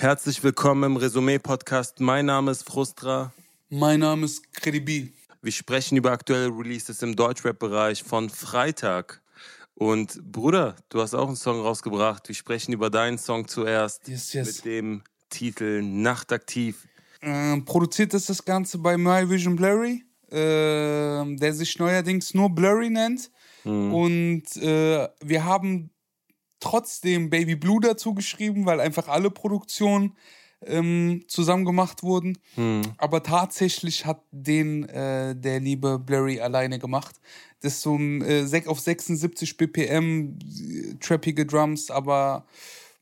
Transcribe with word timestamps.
Herzlich 0.00 0.42
willkommen 0.42 0.84
im 0.84 0.96
Resümee-Podcast. 0.96 2.00
Mein 2.00 2.24
Name 2.24 2.52
ist 2.52 2.66
Frustra. 2.66 3.34
Mein 3.68 4.00
Name 4.00 4.24
ist 4.24 4.50
Credibil. 4.54 5.12
Wir 5.42 5.52
sprechen 5.52 5.98
über 5.98 6.10
aktuelle 6.10 6.46
Releases 6.48 7.02
im 7.02 7.14
Deutschrap-Bereich 7.14 8.02
von 8.02 8.30
Freitag. 8.30 9.20
Und 9.74 10.18
Bruder, 10.32 10.74
du 10.88 11.02
hast 11.02 11.12
auch 11.12 11.26
einen 11.26 11.36
Song 11.36 11.60
rausgebracht. 11.60 12.26
Wir 12.28 12.34
sprechen 12.34 12.72
über 12.72 12.88
deinen 12.88 13.18
Song 13.18 13.46
zuerst 13.46 14.08
Yes, 14.08 14.32
yes. 14.32 14.46
mit 14.46 14.64
dem 14.64 15.02
Titel 15.28 15.82
Nachtaktiv. 15.82 16.88
Ähm, 17.20 17.66
produziert 17.66 18.14
ist 18.14 18.30
das 18.30 18.42
Ganze 18.42 18.78
bei 18.78 18.96
My 18.96 19.28
Vision 19.28 19.54
Blurry, 19.54 20.02
ähm, 20.30 21.36
der 21.36 21.52
sich 21.52 21.78
neuerdings 21.78 22.32
nur 22.32 22.48
Blurry 22.48 22.88
nennt. 22.88 23.30
Und 23.64 24.56
äh, 24.56 25.08
wir 25.22 25.44
haben 25.44 25.90
trotzdem 26.60 27.30
Baby 27.30 27.56
Blue 27.56 27.80
dazu 27.80 28.14
geschrieben, 28.14 28.66
weil 28.66 28.80
einfach 28.80 29.08
alle 29.08 29.30
Produktionen 29.30 30.16
ähm, 30.64 31.24
zusammen 31.26 31.64
gemacht 31.64 32.02
wurden. 32.02 32.38
Aber 32.98 33.22
tatsächlich 33.22 34.04
hat 34.04 34.22
den 34.30 34.88
äh, 34.88 35.34
der 35.34 35.60
liebe 35.60 35.98
Blurry 35.98 36.40
alleine 36.40 36.78
gemacht. 36.78 37.20
Das 37.60 37.74
ist 37.74 37.82
so 37.82 37.96
ein 37.96 38.22
äh, 38.22 38.62
auf 38.66 38.80
76 38.80 39.56
BPM, 39.56 40.38
äh, 40.38 40.94
trappige 41.00 41.46
Drums, 41.46 41.90
aber 41.90 42.46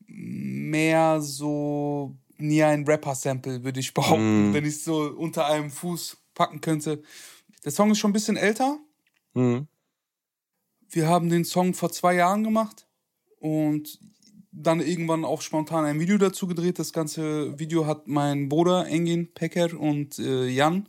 mehr 0.07 1.21
so 1.21 2.15
nie 2.37 2.63
ein 2.63 2.85
Rapper-Sample, 2.85 3.63
würde 3.63 3.79
ich 3.81 3.93
behaupten, 3.93 4.53
wenn 4.53 4.63
ich 4.63 4.75
es 4.75 4.85
so 4.85 5.01
unter 5.01 5.45
einem 5.45 5.69
Fuß 5.69 6.17
packen 6.33 6.61
könnte. 6.61 7.03
Der 7.65 7.71
Song 7.71 7.91
ist 7.91 7.99
schon 7.99 8.11
ein 8.11 8.13
bisschen 8.13 8.37
älter. 8.37 8.79
Mhm. 9.33 9.67
Wir 10.89 11.07
haben 11.07 11.29
den 11.29 11.43
Song 11.45 11.73
vor 11.73 11.91
zwei 11.91 12.15
Jahren 12.15 12.43
gemacht 12.43 12.87
und 13.39 13.99
dann 14.51 14.79
irgendwann 14.81 15.23
auch 15.25 15.41
spontan 15.41 15.85
ein 15.85 15.99
Video 15.99 16.17
dazu 16.17 16.47
gedreht. 16.47 16.79
Das 16.79 16.91
ganze 16.93 17.57
Video 17.59 17.85
hat 17.85 18.07
mein 18.07 18.49
Bruder 18.49 18.87
Engin 18.87 19.31
Pecker 19.33 19.79
und 19.79 20.17
äh, 20.19 20.47
Jan 20.47 20.87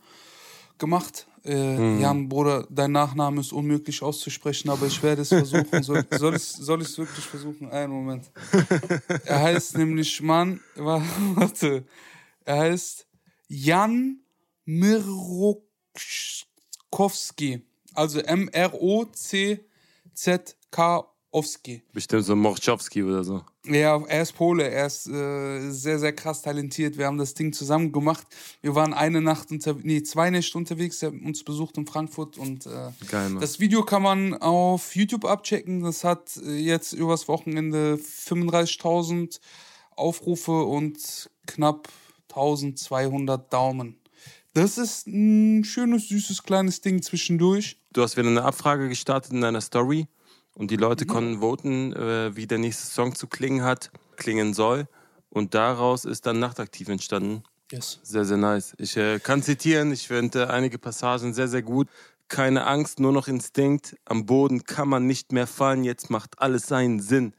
gemacht. 0.79 1.27
Äh, 1.45 2.01
Jan, 2.01 2.29
Bruder, 2.29 2.67
dein 2.71 2.93
Nachname 2.93 3.41
ist 3.41 3.53
unmöglich 3.53 4.03
auszusprechen, 4.03 4.69
aber 4.71 4.87
ich 4.87 5.03
werde 5.03 5.23
es 5.23 5.29
versuchen. 5.29 5.83
Soll, 5.83 6.05
soll 6.11 6.35
ich 6.37 6.43
es 6.43 6.53
soll 6.55 6.83
ich's 6.83 6.99
wirklich 6.99 7.25
versuchen? 7.25 7.71
Einen 7.71 7.93
Moment. 7.93 8.31
Er 9.25 9.41
heißt 9.41 9.79
nämlich, 9.79 10.21
Mann, 10.21 10.61
wa- 10.77 11.03
warte. 11.35 11.85
Er 12.45 12.59
heißt 12.59 13.07
Jan 13.49 14.21
Mirokowski. 16.91 17.63
Also 17.95 18.21
M-R-O-C-Z-K-Owski. 21.33 21.83
Bestimmt 21.93 22.25
so 22.25 22.37
Morchowski 22.37 23.03
oder 23.03 23.25
so. 23.25 23.43
Ja, 23.65 24.03
er 24.07 24.23
ist 24.23 24.33
Pole, 24.33 24.69
er 24.69 24.87
ist 24.87 25.07
äh, 25.07 25.71
sehr, 25.71 25.99
sehr 25.99 26.13
krass 26.13 26.43
talentiert. 26.43 26.99
Wir 26.99 27.07
haben 27.07 27.19
das 27.19 27.35
Ding 27.35 27.53
zusammen 27.53 27.93
gemacht. 27.93 28.27
Wir 28.63 28.75
waren 28.75 28.95
eine 28.95 29.21
Nacht 29.21 29.51
unter, 29.51 29.75
nee, 29.75 30.03
zwei 30.03 30.31
Nächte 30.31 30.59
unterwegs, 30.59 31.03
er 31.03 31.13
hat 31.13 31.21
uns 31.21 31.45
besucht 31.45 31.77
in 31.77 31.87
Frankfurt 31.87 32.39
und 32.39 32.67
äh, 32.67 32.91
Geil, 33.09 33.37
das 33.41 33.61
Video 33.61 33.85
kann 33.85 34.03
man 34.03 34.35
auf 34.35 34.95
YouTube 34.97 35.25
abchecken. 35.25 35.83
Das 35.83 36.05
hat 36.05 36.37
äh, 36.37 36.57
jetzt 36.57 36.93
übers 36.93 37.29
Wochenende 37.29 37.99
35.000 38.03 39.41
Aufrufe 39.97 40.63
und 40.65 41.31
knapp 41.47 41.89
1200 42.31 43.53
Daumen. 43.53 43.97
Das 44.55 44.79
ist 44.79 45.07
ein 45.07 45.63
schönes, 45.65 46.09
süßes, 46.09 46.43
kleines 46.43 46.81
Ding 46.81 47.03
zwischendurch. 47.03 47.77
Du 47.93 48.03
hast 48.03 48.17
wieder 48.17 48.29
eine 48.29 48.43
Abfrage 48.43 48.89
gestartet 48.89 49.33
in 49.33 49.43
deiner 49.43 49.61
Story 49.61 50.09
und 50.55 50.71
die 50.71 50.77
Leute 50.77 51.07
konnten 51.07 51.41
voten, 51.41 51.93
äh, 51.93 52.35
wie 52.37 52.47
der 52.47 52.59
nächste 52.59 52.87
Song 52.87 53.15
zu 53.15 53.27
klingen 53.27 53.63
hat, 53.63 53.91
klingen 54.17 54.55
soll. 54.55 54.87
Und 55.29 55.55
daraus 55.55 56.05
ist 56.05 56.27
dann 56.27 56.39
Nachtaktiv 56.41 56.89
entstanden. 56.89 57.45
Yes. 57.71 58.01
Sehr, 58.03 58.25
sehr 58.25 58.37
nice. 58.37 58.75
Ich 58.79 58.97
äh, 58.97 59.21
kann 59.21 59.43
zitieren, 59.43 59.93
ich 59.93 60.09
finde 60.09 60.51
einige 60.51 60.79
Passagen 60.79 61.33
sehr, 61.35 61.47
sehr 61.47 61.63
gut. 61.63 61.89
Keine 62.27 62.67
Angst, 62.67 63.01
nur 63.01 63.13
noch 63.13 63.29
Instinkt. 63.29 63.97
Am 64.05 64.27
Boden 64.27 64.65
kann 64.65 64.89
man 64.89 65.07
nicht 65.07 65.33
mehr 65.33 65.47
fallen, 65.47 65.85
jetzt 65.85 66.11
macht 66.11 66.41
alles 66.41 66.67
seinen 66.67 67.01
Sinn. 67.01 67.33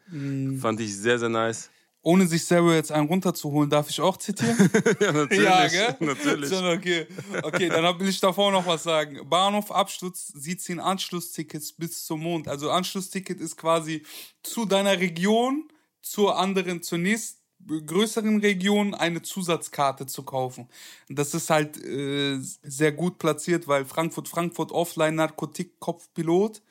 Fand 0.59 0.79
ich 0.79 0.97
sehr, 0.97 1.19
sehr 1.19 1.29
nice. 1.29 1.69
Ohne 2.03 2.25
sich 2.25 2.45
selber 2.45 2.73
jetzt 2.73 2.91
einen 2.91 3.07
runterzuholen, 3.07 3.69
darf 3.69 3.89
ich 3.89 4.01
auch 4.01 4.17
zitieren? 4.17 4.57
ja, 4.99 5.11
natürlich. 5.11 5.43
Ja, 5.43 5.67
gell? 5.67 5.95
natürlich. 5.99 6.49
Schon 6.49 6.65
okay. 6.65 7.05
Okay, 7.43 7.69
dann 7.69 7.99
will 7.99 8.09
ich 8.09 8.19
davor 8.19 8.51
noch 8.51 8.65
was 8.65 8.83
sagen. 8.83 9.19
Bahnhof 9.29 9.71
Absturz, 9.71 10.33
sie 10.35 10.57
ziehen 10.57 10.79
Anschlusstickets 10.79 11.73
bis 11.73 12.05
zum 12.05 12.21
Mond. 12.21 12.47
Also 12.47 12.71
Anschlussticket 12.71 13.39
ist 13.39 13.55
quasi 13.55 14.03
zu 14.41 14.65
deiner 14.65 14.99
Region, 14.99 15.71
zur 16.01 16.39
anderen, 16.39 16.81
zur 16.81 16.97
nächsten 16.97 17.40
größeren 17.67 18.39
Region 18.39 18.93
eine 18.93 19.21
Zusatzkarte 19.21 20.05
zu 20.05 20.23
kaufen. 20.23 20.67
Das 21.09 21.33
ist 21.33 21.49
halt 21.49 21.83
äh, 21.83 22.37
sehr 22.39 22.91
gut 22.91 23.17
platziert, 23.17 23.67
weil 23.67 23.85
Frankfurt, 23.85 24.27
Frankfurt 24.27 24.71
Offline 24.71 25.15
Narkotik 25.15 25.79
Kopfpilot. 25.79 26.61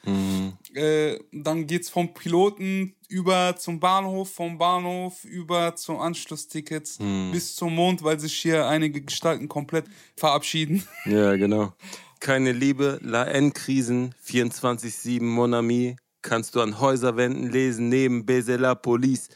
Äh, 0.74 1.18
dann 1.32 1.66
geht's 1.66 1.90
vom 1.90 2.14
Piloten 2.14 2.94
über 3.08 3.56
zum 3.56 3.80
Bahnhof, 3.80 4.32
vom 4.32 4.58
Bahnhof 4.58 5.24
über 5.24 5.74
zum 5.74 5.98
Anschlusstickets 5.98 6.98
bis 7.32 7.56
zum 7.56 7.74
Mond, 7.74 8.02
weil 8.04 8.20
sich 8.20 8.34
hier 8.34 8.66
einige 8.68 9.02
Gestalten 9.02 9.48
komplett 9.48 9.86
verabschieden. 10.16 10.84
Ja, 11.06 11.34
genau. 11.36 11.72
Keine 12.20 12.52
Liebe, 12.52 13.00
La 13.02 13.24
N-Krisen, 13.24 14.14
24-7 14.24 15.22
Mon 15.22 15.54
Ami, 15.54 15.96
kannst 16.22 16.54
du 16.54 16.60
an 16.60 16.78
Häuserwänden 16.78 17.50
lesen, 17.50 17.88
neben 17.88 18.26
Baiser 18.26 18.58
la 18.58 18.74
Police. 18.74 19.28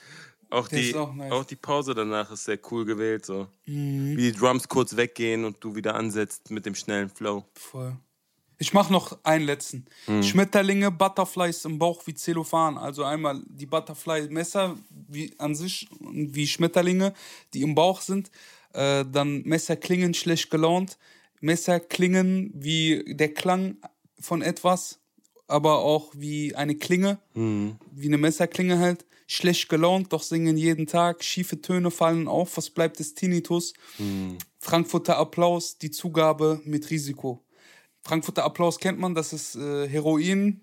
Auch 0.54 0.68
Der 0.68 0.80
die, 0.80 0.94
auch 0.94 1.12
nice. 1.14 1.32
auch 1.32 1.44
die 1.44 1.56
Pause 1.56 1.94
danach 1.94 2.30
ist 2.30 2.44
sehr 2.44 2.58
cool 2.70 2.84
gewählt. 2.84 3.26
So. 3.26 3.48
Wie 3.64 4.16
die 4.16 4.32
Drums 4.32 4.68
kurz 4.68 4.96
weggehen 4.96 5.44
und 5.44 5.56
du 5.60 5.74
wieder 5.74 5.94
ansetzt 5.96 6.50
mit 6.50 6.64
dem 6.64 6.74
schnellen 6.74 7.08
Flow. 7.08 7.44
Voll. 7.54 7.96
Ich 8.58 8.72
mach 8.72 8.88
noch 8.88 9.18
einen 9.24 9.44
letzten. 9.44 9.84
Schmetterlinge, 10.22 10.90
Butterflies 10.92 11.64
im 11.64 11.78
Bauch 11.78 12.06
wie 12.06 12.14
Zellophan. 12.14 12.78
Also 12.78 13.02
einmal 13.02 13.42
die 13.46 13.66
Butterfly-Messer 13.66 14.76
wie 15.08 15.34
an 15.38 15.56
sich 15.56 15.88
wie 16.00 16.46
Schmetterlinge, 16.46 17.14
die 17.52 17.62
im 17.62 17.74
Bauch 17.74 18.00
sind. 18.00 18.30
Äh, 18.72 19.04
dann 19.10 19.42
Messer 19.42 19.76
klingen 19.76 20.14
schlecht 20.14 20.50
gelaunt. 20.50 20.98
Messer 21.40 21.80
klingen 21.80 22.52
wie 22.54 23.04
der 23.14 23.34
Klang 23.34 23.76
von 24.20 24.40
etwas, 24.40 25.00
aber 25.46 25.78
auch 25.80 26.12
wie 26.16 26.54
eine 26.54 26.74
Klinge, 26.74 27.18
wie 27.92 28.06
eine 28.06 28.18
Messerklinge 28.18 28.78
halt. 28.78 29.04
Schlecht 29.26 29.68
gelaunt, 29.70 30.12
doch 30.12 30.22
singen 30.22 30.56
jeden 30.56 30.86
Tag. 30.86 31.24
Schiefe 31.24 31.60
Töne 31.60 31.90
fallen 31.90 32.28
auf. 32.28 32.56
Was 32.58 32.68
bleibt 32.70 32.98
des 32.98 33.14
Tinnitus? 33.14 33.72
Frankfurter 34.58 35.16
Applaus, 35.16 35.78
die 35.78 35.90
Zugabe 35.90 36.60
mit 36.64 36.90
Risiko. 36.90 37.42
Frankfurter 38.02 38.44
Applaus 38.44 38.78
kennt 38.78 38.98
man, 38.98 39.14
das 39.14 39.32
ist 39.32 39.56
äh, 39.56 39.88
Heroin, 39.88 40.60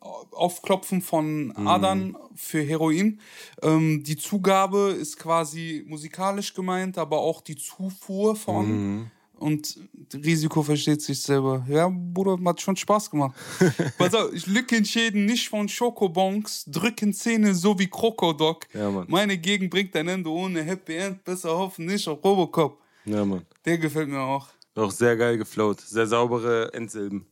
Aufklopfen 0.00 1.02
von 1.02 1.52
Adern 1.66 2.16
für 2.34 2.62
Heroin. 2.62 3.20
Ähm, 3.62 4.02
die 4.02 4.16
Zugabe 4.16 4.96
ist 4.98 5.18
quasi 5.18 5.84
musikalisch 5.86 6.54
gemeint, 6.54 6.96
aber 6.98 7.18
auch 7.18 7.42
die 7.42 7.56
Zufuhr 7.56 8.34
von. 8.36 9.10
Und 9.42 9.76
Risiko 10.14 10.62
versteht 10.62 11.02
sich 11.02 11.20
selber. 11.20 11.66
Ja, 11.68 11.90
Bruder, 11.92 12.38
hat 12.44 12.60
schon 12.60 12.76
Spaß 12.76 13.10
gemacht. 13.10 13.34
Pass 13.98 14.14
auf, 14.14 14.30
lücken 14.46 14.84
Schäden 14.84 15.26
nicht 15.26 15.48
von 15.48 15.68
Schokobons, 15.68 16.64
drücken 16.68 17.12
Zähne 17.12 17.52
so 17.52 17.76
wie 17.76 17.88
Krokodok. 17.88 18.66
Ja, 18.72 18.88
Mann. 18.88 19.06
Meine 19.08 19.36
Gegend 19.36 19.70
bringt 19.70 19.96
ein 19.96 20.06
Ende 20.06 20.30
ohne 20.30 20.62
Happy 20.62 20.94
End, 20.94 21.24
besser 21.24 21.58
hoffen 21.58 21.86
nicht 21.86 22.06
auf 22.06 22.22
Robocop. 22.22 22.80
Ja, 23.04 23.24
Mann. 23.24 23.44
Der 23.64 23.78
gefällt 23.78 24.08
mir 24.08 24.20
auch. 24.20 24.48
Auch 24.76 24.92
sehr 24.92 25.16
geil 25.16 25.36
geflowt. 25.36 25.80
Sehr 25.80 26.06
saubere 26.06 26.72
Endsilben. 26.72 27.26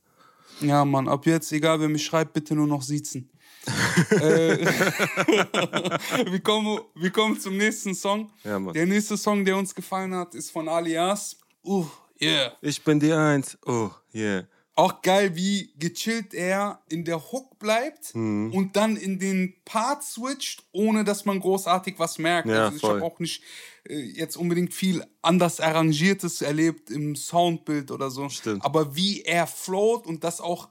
Ja, 0.61 0.85
Mann, 0.85 1.07
ab 1.09 1.25
jetzt, 1.27 1.53
egal 1.53 1.79
wer 1.81 1.89
mich 1.89 2.05
schreibt, 2.05 2.33
bitte 2.33 2.57
nur 2.57 2.67
noch 2.67 2.83
siezen. 2.83 3.31
äh, 4.11 4.59
wir, 6.27 6.41
kommen, 6.41 6.81
wir 6.95 7.11
kommen 7.11 7.39
zum 7.39 7.57
nächsten 7.57 7.95
Song. 7.95 8.31
Ja. 8.43 8.59
Der 8.59 8.87
nächste 8.87 9.17
Song, 9.17 9.45
der 9.45 9.57
uns 9.57 9.73
gefallen 9.75 10.15
hat, 10.15 10.35
ist 10.35 10.51
von 10.51 10.69
Alias. 10.69 11.37
Uh, 11.65 11.87
yeah. 12.21 12.53
Ich 12.63 12.83
bin 12.83 13.01
die 13.01 13.13
Eins. 13.13 13.59
Oh, 13.67 13.91
yeah. 14.15 14.45
Auch 14.77 15.03
geil, 15.03 15.35
wie 15.37 15.73
gechillt 15.79 16.33
er 16.33 16.81
in 16.89 17.05
der 17.05 17.21
Hook 17.33 17.59
bleibt 17.59 18.15
Mhm. 18.15 18.53
und 18.55 18.77
dann 18.77 18.97
in 18.97 19.19
den 19.19 19.55
Part 19.67 20.03
switcht, 20.03 20.63
ohne 20.73 21.05
dass 21.05 21.27
man 21.27 21.39
großartig 21.41 21.97
was 21.99 22.19
merkt. 22.19 22.49
Ja, 22.49 22.67
also 22.67 22.77
ich 22.77 22.83
habe 22.85 23.03
auch 23.03 23.19
nicht 23.19 23.43
äh, 23.89 23.99
jetzt 23.99 24.37
unbedingt 24.37 24.73
viel 24.73 25.05
anders 25.21 25.61
Arrangiertes 25.61 26.41
erlebt 26.41 26.91
im 26.91 27.15
Soundbild 27.15 27.91
oder 27.91 28.11
so. 28.11 28.29
Stimmt. 28.31 28.65
Aber 28.65 28.97
wie 28.97 29.21
er 29.23 29.47
float 29.47 30.07
und 30.07 30.25
dass 30.25 30.41
auch 30.41 30.71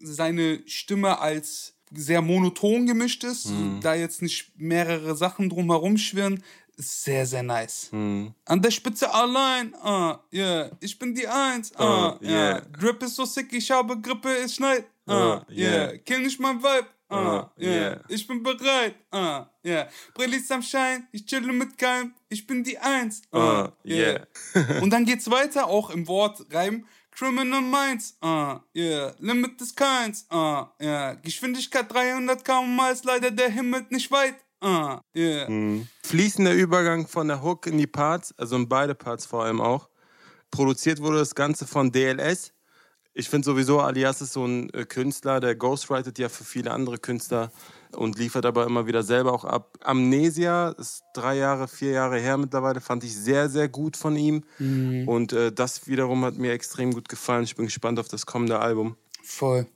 seine 0.00 0.62
Stimme 0.66 1.18
als 1.18 1.74
sehr 1.92 2.20
monoton 2.22 2.86
gemischt 2.86 3.24
ist, 3.24 3.46
Mhm. 3.50 3.80
da 3.80 3.94
jetzt 3.94 4.22
nicht 4.22 4.52
mehrere 4.56 5.16
Sachen 5.16 5.48
drumherum 5.48 5.96
schwirren, 5.96 6.44
sehr, 6.78 7.26
sehr 7.26 7.42
nice. 7.42 7.88
Mhm. 7.92 8.34
An 8.44 8.62
der 8.62 8.70
Spitze 8.70 9.12
allein, 9.12 9.74
ah, 9.82 10.20
yeah. 10.32 10.70
Ich 10.80 10.98
bin 10.98 11.14
die 11.14 11.26
Eins, 11.26 11.72
ah, 11.76 11.84
Ah, 11.84 12.18
yeah. 12.22 12.30
yeah. 12.30 12.60
Drip 12.78 13.02
ist 13.02 13.16
so 13.16 13.24
sick, 13.24 13.52
ich 13.52 13.70
habe 13.70 14.00
Grippe, 14.00 14.28
es 14.38 14.54
schneit, 14.54 14.84
Ah, 15.06 15.12
ah, 15.12 15.46
yeah. 15.50 15.90
yeah. 15.90 15.98
Kill 15.98 16.20
nicht 16.20 16.38
mein 16.40 16.58
Vibe, 16.62 16.86
Ah, 17.10 17.38
uh, 17.40 17.62
yeah. 17.62 17.72
yeah. 17.72 18.00
Ich 18.08 18.26
bin 18.26 18.42
bereit. 18.42 18.94
Ah, 19.10 19.40
uh, 19.40 19.46
yeah. 19.68 19.88
Brillis 20.14 20.50
am 20.50 20.62
Schein, 20.62 21.08
ich 21.10 21.24
chille 21.26 21.52
mit 21.52 21.76
keinem, 21.78 22.12
ich 22.28 22.46
bin 22.46 22.62
die 22.62 22.78
Eins. 22.78 23.22
Ah, 23.32 23.64
uh, 23.64 23.68
yeah. 23.84 24.26
yeah. 24.54 24.80
Und 24.82 24.90
dann 24.90 25.04
geht's 25.04 25.30
weiter, 25.30 25.66
auch 25.66 25.90
im 25.90 26.06
Wort 26.06 26.44
Reim. 26.52 26.86
Criminal 27.10 27.62
Minds, 27.62 28.16
ah, 28.20 28.60
yeah. 28.76 29.12
Limit 29.18 29.60
des 29.60 29.74
keins, 29.74 30.26
ah, 30.30 30.68
yeah. 30.80 31.14
Geschwindigkeit 31.14 31.92
300 31.92 32.44
km 32.44 32.78
ist 32.92 33.04
leider 33.04 33.32
der 33.32 33.48
Himmel 33.50 33.86
nicht 33.90 34.10
weit. 34.12 34.36
Ah, 34.60 35.00
yeah. 35.14 35.48
Mhm. 35.48 35.88
Fließender 36.02 36.52
Übergang 36.52 37.06
von 37.06 37.28
der 37.28 37.42
Hook 37.42 37.66
in 37.66 37.78
die 37.78 37.86
Parts, 37.86 38.34
also 38.36 38.56
in 38.56 38.68
beide 38.68 38.94
Parts 38.94 39.26
vor 39.26 39.44
allem 39.44 39.60
auch. 39.60 39.88
Produziert 40.50 41.00
wurde 41.00 41.18
das 41.18 41.34
Ganze 41.34 41.66
von 41.66 41.92
DLS. 41.92 42.52
Ich 43.14 43.28
finde 43.28 43.46
sowieso, 43.46 43.80
Alias 43.80 44.20
ist 44.20 44.32
so 44.32 44.44
ein 44.44 44.70
äh, 44.70 44.84
Künstler, 44.84 45.40
der 45.40 45.56
ghostwritet 45.56 46.18
ja 46.18 46.28
für 46.28 46.44
viele 46.44 46.70
andere 46.70 46.98
Künstler 46.98 47.50
und 47.92 48.18
liefert 48.18 48.46
aber 48.46 48.64
immer 48.66 48.86
wieder 48.86 49.02
selber 49.02 49.32
auch 49.32 49.44
ab. 49.44 49.76
Amnesia 49.82 50.70
ist 50.70 51.02
drei 51.14 51.36
Jahre, 51.36 51.68
vier 51.68 51.92
Jahre 51.92 52.18
her 52.18 52.36
mittlerweile, 52.36 52.80
fand 52.80 53.02
ich 53.04 53.16
sehr, 53.16 53.48
sehr 53.48 53.68
gut 53.68 53.96
von 53.96 54.14
ihm. 54.16 54.44
Mhm. 54.58 55.08
Und 55.08 55.32
äh, 55.32 55.52
das 55.52 55.88
wiederum 55.88 56.24
hat 56.24 56.36
mir 56.36 56.52
extrem 56.52 56.92
gut 56.92 57.08
gefallen. 57.08 57.44
Ich 57.44 57.56
bin 57.56 57.66
gespannt 57.66 57.98
auf 57.98 58.08
das 58.08 58.24
kommende 58.24 58.60
Album. 58.60 58.96
Voll. 59.22 59.66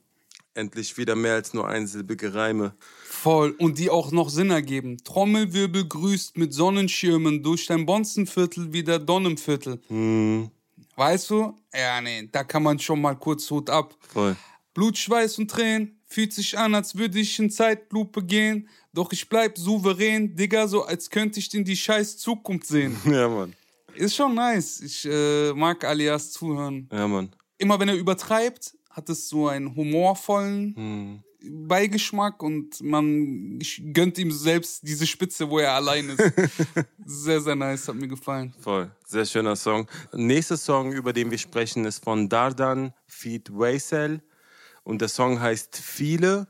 Endlich 0.54 0.98
wieder 0.98 1.16
mehr 1.16 1.34
als 1.34 1.54
nur 1.54 1.66
einsilbige 1.66 2.34
Reime. 2.34 2.74
Voll. 3.04 3.52
Und 3.58 3.78
die 3.78 3.88
auch 3.88 4.12
noch 4.12 4.28
Sinn 4.28 4.50
ergeben. 4.50 4.98
Trommelwirbel 5.02 5.88
grüßt 5.88 6.36
mit 6.36 6.52
Sonnenschirmen 6.52 7.42
durch 7.42 7.66
dein 7.66 7.86
Bonzenviertel 7.86 8.72
wie 8.72 8.84
der 8.84 8.98
Donnenviertel. 8.98 9.80
Mhm. 9.88 10.50
Weißt 10.96 11.30
du? 11.30 11.56
Ja, 11.74 12.00
nee, 12.02 12.28
da 12.30 12.44
kann 12.44 12.62
man 12.62 12.78
schon 12.78 13.00
mal 13.00 13.14
kurz 13.14 13.50
Hut 13.50 13.70
ab. 13.70 13.96
Voll. 14.12 14.36
Blut, 14.74 14.98
Schweiß 14.98 15.38
und 15.38 15.50
Tränen. 15.50 15.98
Fühlt 16.06 16.34
sich 16.34 16.58
an, 16.58 16.74
als 16.74 16.96
würde 16.96 17.18
ich 17.18 17.38
in 17.38 17.50
Zeitlupe 17.50 18.22
gehen. 18.22 18.68
Doch 18.92 19.10
ich 19.12 19.26
bleib 19.26 19.56
souverän, 19.56 20.36
Digga, 20.36 20.68
so 20.68 20.84
als 20.84 21.08
könnte 21.08 21.38
ich 21.38 21.52
in 21.54 21.64
die 21.64 21.76
scheiß 21.76 22.18
Zukunft 22.18 22.66
sehen. 22.66 22.94
Ja, 23.06 23.28
Mann. 23.28 23.54
Ist 23.94 24.16
schon 24.16 24.34
nice. 24.34 24.80
Ich 24.80 25.06
äh, 25.06 25.52
mag 25.54 25.84
Alias 25.84 26.32
zuhören. 26.32 26.88
Ja, 26.92 27.08
Mann. 27.08 27.30
Immer 27.56 27.78
wenn 27.80 27.88
er 27.88 27.94
übertreibt, 27.94 28.74
hat 28.92 29.08
es 29.08 29.28
so 29.28 29.48
einen 29.48 29.74
humorvollen 29.74 30.76
hm. 30.76 31.24
Beigeschmack 31.44 32.42
und 32.42 32.80
man 32.82 33.58
gönnt 33.92 34.16
ihm 34.18 34.30
selbst 34.30 34.86
diese 34.86 35.06
Spitze, 35.06 35.50
wo 35.50 35.58
er 35.58 35.72
allein 35.72 36.10
ist. 36.10 36.32
sehr, 37.04 37.40
sehr 37.40 37.56
nice, 37.56 37.88
hat 37.88 37.96
mir 37.96 38.06
gefallen. 38.06 38.54
Voll, 38.60 38.90
sehr 39.04 39.24
schöner 39.24 39.56
Song. 39.56 39.88
Nächster 40.12 40.56
Song, 40.56 40.92
über 40.92 41.12
den 41.12 41.30
wir 41.30 41.38
sprechen, 41.38 41.84
ist 41.84 42.04
von 42.04 42.28
Dardan 42.28 42.92
Feed 43.06 43.50
Waysel 43.52 44.22
und 44.84 45.00
der 45.00 45.08
Song 45.08 45.40
heißt 45.40 45.76
Viele. 45.76 46.46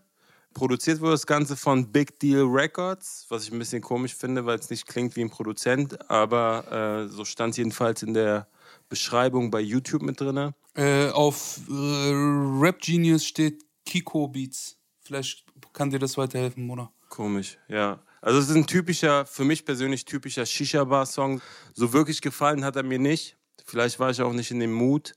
Produziert 0.53 1.01
wurde 1.01 1.13
das 1.13 1.27
Ganze 1.27 1.57
von 1.57 1.91
Big 1.91 2.21
Deal 2.21 2.45
Records, 2.45 3.25
was 3.31 3.45
ich 3.45 3.53
ein 3.53 3.59
bisschen 3.59 3.81
komisch 3.81 4.15
finde, 4.15 4.45
weil 4.45 4.59
es 4.59 4.69
nicht 4.69 4.87
klingt 4.87 5.17
wie 5.17 5.23
ein 5.23 5.31
Produzent, 5.31 6.11
aber 6.11 7.07
äh, 7.07 7.09
so 7.09 7.25
stand 7.25 7.53
es 7.53 7.57
jedenfalls 7.57 8.03
in 8.03 8.13
der 8.13 8.47
Beschreibung 8.93 9.51
bei 9.51 9.61
YouTube 9.61 10.03
mit 10.03 10.21
drin. 10.21 10.53
Äh, 10.75 11.09
auf 11.09 11.61
äh, 11.67 11.73
Rap 11.73 12.79
Genius 12.79 13.25
steht 13.25 13.65
Kiko 13.87 14.29
Beats. 14.29 14.77
Vielleicht 15.01 15.47
kann 15.73 15.89
dir 15.89 15.99
das 15.99 16.19
weiterhelfen, 16.19 16.69
oder? 16.69 16.93
Komisch, 17.09 17.57
ja. 17.69 18.03
Also 18.21 18.39
es 18.39 18.51
ist 18.51 18.55
ein 18.55 18.67
typischer, 18.67 19.25
für 19.25 19.45
mich 19.45 19.65
persönlich 19.65 20.05
typischer 20.05 20.45
Shisha-Bar-Song. 20.45 21.41
So 21.73 21.95
wirklich 21.95 22.21
gefallen 22.21 22.67
hat 22.67 22.77
er 22.77 22.83
mir 22.83 22.99
nicht. 22.99 23.39
Vielleicht 23.65 23.99
war 23.99 24.11
ich 24.11 24.21
auch 24.21 24.35
nicht 24.35 24.51
in 24.51 24.61
dem 24.61 24.75
Mut. 24.75 25.15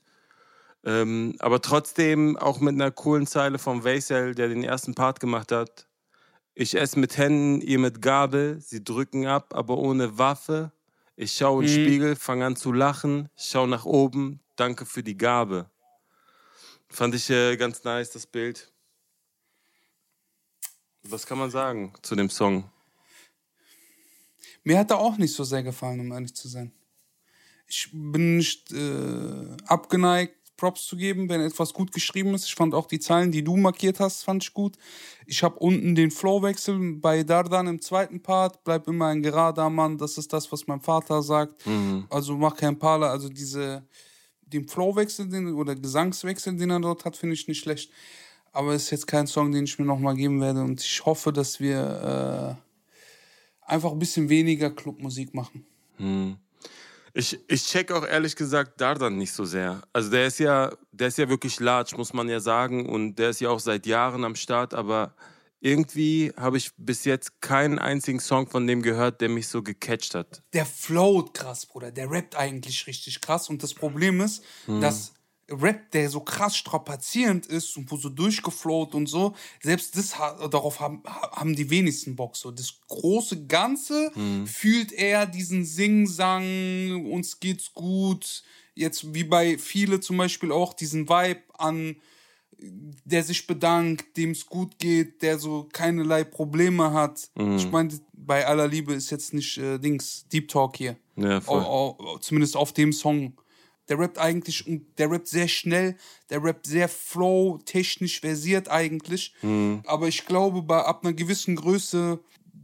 Ähm, 0.82 1.36
aber 1.40 1.60
trotzdem 1.60 2.38
auch 2.38 2.60
mit 2.60 2.76
einer 2.76 2.90
coolen 2.90 3.26
Zeile 3.26 3.58
von 3.58 3.84
Weisel, 3.84 4.34
der 4.34 4.48
den 4.48 4.64
ersten 4.64 4.94
Part 4.94 5.20
gemacht 5.20 5.52
hat. 5.52 5.86
Ich 6.54 6.78
esse 6.78 6.98
mit 6.98 7.18
Händen, 7.18 7.60
ihr 7.60 7.78
mit 7.78 8.00
Gabel, 8.00 8.58
sie 8.58 8.82
drücken 8.82 9.26
ab, 9.26 9.52
aber 9.54 9.76
ohne 9.76 10.16
Waffe. 10.16 10.72
Ich 11.18 11.32
schaue 11.32 11.64
in 11.64 11.70
den 11.70 11.80
mhm. 11.80 11.86
Spiegel, 11.86 12.16
fange 12.16 12.44
an 12.44 12.56
zu 12.56 12.72
lachen, 12.72 13.30
schau 13.36 13.66
nach 13.66 13.86
oben, 13.86 14.40
danke 14.54 14.84
für 14.84 15.02
die 15.02 15.16
Gabe. 15.16 15.70
Fand 16.88 17.14
ich 17.14 17.30
äh, 17.30 17.56
ganz 17.56 17.84
nice, 17.84 18.10
das 18.10 18.26
Bild. 18.26 18.70
Was 21.02 21.26
kann 21.26 21.38
man 21.38 21.50
sagen 21.50 21.94
zu 22.02 22.16
dem 22.16 22.28
Song? 22.28 22.70
Mir 24.62 24.78
hat 24.78 24.90
er 24.90 24.98
auch 24.98 25.16
nicht 25.16 25.32
so 25.32 25.44
sehr 25.44 25.62
gefallen, 25.62 26.00
um 26.00 26.12
ehrlich 26.12 26.34
zu 26.34 26.48
sein. 26.48 26.72
Ich 27.66 27.88
bin 27.92 28.36
nicht 28.36 28.72
äh, 28.72 29.56
abgeneigt, 29.66 30.45
Props 30.56 30.86
zu 30.86 30.96
geben, 30.96 31.28
wenn 31.28 31.40
etwas 31.40 31.72
gut 31.72 31.92
geschrieben 31.92 32.34
ist. 32.34 32.46
Ich 32.46 32.54
fand 32.54 32.74
auch 32.74 32.86
die 32.86 32.98
Zeilen, 32.98 33.30
die 33.30 33.44
du 33.44 33.56
markiert 33.56 34.00
hast, 34.00 34.22
fand 34.22 34.42
ich 34.42 34.54
gut. 34.54 34.76
Ich 35.26 35.42
habe 35.42 35.58
unten 35.58 35.94
den 35.94 36.10
Flowwechsel 36.10 36.94
bei 36.94 37.22
Dardan 37.22 37.66
im 37.66 37.80
zweiten 37.80 38.22
Part. 38.22 38.64
Bleib 38.64 38.88
immer 38.88 39.06
ein 39.06 39.22
gerader 39.22 39.68
Mann. 39.70 39.98
Das 39.98 40.18
ist 40.18 40.32
das, 40.32 40.50
was 40.52 40.66
mein 40.66 40.80
Vater 40.80 41.22
sagt. 41.22 41.66
Mhm. 41.66 42.06
Also 42.08 42.36
mach 42.36 42.56
kein 42.56 42.78
Parler. 42.78 43.10
Also 43.10 43.28
diese, 43.28 43.86
den 44.42 44.66
Flowwechsel 44.68 45.28
den, 45.28 45.54
oder 45.54 45.74
Gesangswechsel, 45.74 46.56
den 46.56 46.70
er 46.70 46.80
dort 46.80 47.04
hat, 47.04 47.16
finde 47.16 47.34
ich 47.34 47.48
nicht 47.48 47.60
schlecht. 47.60 47.90
Aber 48.52 48.72
es 48.72 48.84
ist 48.84 48.90
jetzt 48.90 49.06
kein 49.06 49.26
Song, 49.26 49.52
den 49.52 49.64
ich 49.64 49.78
mir 49.78 49.84
nochmal 49.84 50.14
geben 50.14 50.40
werde. 50.40 50.62
Und 50.62 50.80
ich 50.80 51.04
hoffe, 51.04 51.32
dass 51.32 51.60
wir 51.60 52.56
äh, 52.56 53.70
einfach 53.70 53.92
ein 53.92 53.98
bisschen 53.98 54.28
weniger 54.30 54.70
Clubmusik 54.70 55.34
machen. 55.34 55.66
Mhm. 55.98 56.38
Ich, 57.18 57.40
ich 57.48 57.64
check 57.64 57.90
auch 57.92 58.06
ehrlich 58.06 58.36
gesagt 58.36 58.78
Dardan 58.78 59.16
nicht 59.16 59.32
so 59.32 59.46
sehr. 59.46 59.80
Also 59.94 60.10
der 60.10 60.26
ist 60.26 60.38
ja, 60.38 60.70
der 60.92 61.08
ist 61.08 61.16
ja 61.16 61.26
wirklich 61.30 61.58
large, 61.60 61.96
muss 61.96 62.12
man 62.12 62.28
ja 62.28 62.40
sagen. 62.40 62.86
Und 62.86 63.14
der 63.16 63.30
ist 63.30 63.40
ja 63.40 63.48
auch 63.48 63.58
seit 63.58 63.86
Jahren 63.86 64.22
am 64.22 64.34
Start, 64.34 64.74
aber 64.74 65.14
irgendwie 65.60 66.30
habe 66.36 66.58
ich 66.58 66.72
bis 66.76 67.06
jetzt 67.06 67.40
keinen 67.40 67.78
einzigen 67.78 68.20
Song 68.20 68.46
von 68.46 68.66
dem 68.66 68.82
gehört, 68.82 69.22
der 69.22 69.30
mich 69.30 69.48
so 69.48 69.62
gecatcht 69.62 70.14
hat. 70.14 70.42
Der 70.52 70.66
flowt 70.66 71.32
krass, 71.32 71.64
Bruder. 71.64 71.90
Der 71.90 72.10
rappt 72.10 72.36
eigentlich 72.36 72.86
richtig 72.86 73.22
krass. 73.22 73.48
Und 73.48 73.62
das 73.62 73.72
Problem 73.72 74.20
ist, 74.20 74.44
hm. 74.66 74.82
dass 74.82 75.14
Rap, 75.48 75.90
der 75.92 76.10
so 76.10 76.20
krass 76.20 76.56
strapazierend 76.56 77.46
ist 77.46 77.76
und 77.76 77.90
wo 77.90 77.96
so 77.96 78.08
durchgeflowt 78.08 78.94
und 78.94 79.06
so, 79.06 79.34
selbst 79.62 79.96
das 79.96 80.10
darauf 80.50 80.80
haben, 80.80 81.02
haben 81.04 81.54
die 81.54 81.70
wenigsten 81.70 82.16
Bock. 82.16 82.36
So 82.36 82.50
das 82.50 82.80
große 82.88 83.46
Ganze 83.46 84.10
mhm. 84.14 84.46
fühlt 84.46 84.92
er 84.92 85.26
diesen 85.26 85.64
Sing-Sang, 85.64 87.06
uns 87.10 87.38
geht's 87.38 87.72
gut. 87.72 88.42
Jetzt 88.74 89.14
wie 89.14 89.24
bei 89.24 89.56
viele 89.56 90.00
zum 90.00 90.16
Beispiel 90.16 90.50
auch 90.50 90.74
diesen 90.74 91.08
Vibe 91.08 91.42
an, 91.56 91.96
der 92.58 93.22
sich 93.22 93.46
bedankt, 93.46 94.16
dem 94.16 94.32
es 94.32 94.46
gut 94.46 94.78
geht, 94.78 95.22
der 95.22 95.38
so 95.38 95.68
keinerlei 95.72 96.24
Probleme 96.24 96.92
hat. 96.92 97.30
Mhm. 97.36 97.56
Ich 97.56 97.70
meine, 97.70 97.90
bei 98.12 98.46
aller 98.46 98.66
Liebe 98.66 98.94
ist 98.94 99.10
jetzt 99.10 99.32
nicht 99.32 99.58
äh, 99.58 99.78
Dings 99.78 100.26
Deep 100.32 100.48
Talk 100.48 100.76
hier. 100.76 100.96
Ja, 101.16 101.40
voll. 101.40 101.62
O, 101.62 101.96
o, 101.98 102.18
zumindest 102.18 102.56
auf 102.56 102.72
dem 102.72 102.92
Song 102.92 103.34
der 103.88 103.98
rappt 103.98 104.18
eigentlich 104.18 104.66
und 104.66 104.86
der 104.98 105.10
rappt 105.10 105.28
sehr 105.28 105.48
schnell, 105.48 105.96
der 106.30 106.42
rappt 106.42 106.66
sehr 106.66 106.88
flow, 106.88 107.58
technisch 107.64 108.20
versiert 108.20 108.68
eigentlich. 108.68 109.34
Mhm. 109.42 109.82
Aber 109.86 110.08
ich 110.08 110.26
glaube, 110.26 110.62
bei 110.62 110.82
ab 110.82 111.04
einer 111.04 111.12
gewissen 111.12 111.56
Größe 111.56 112.18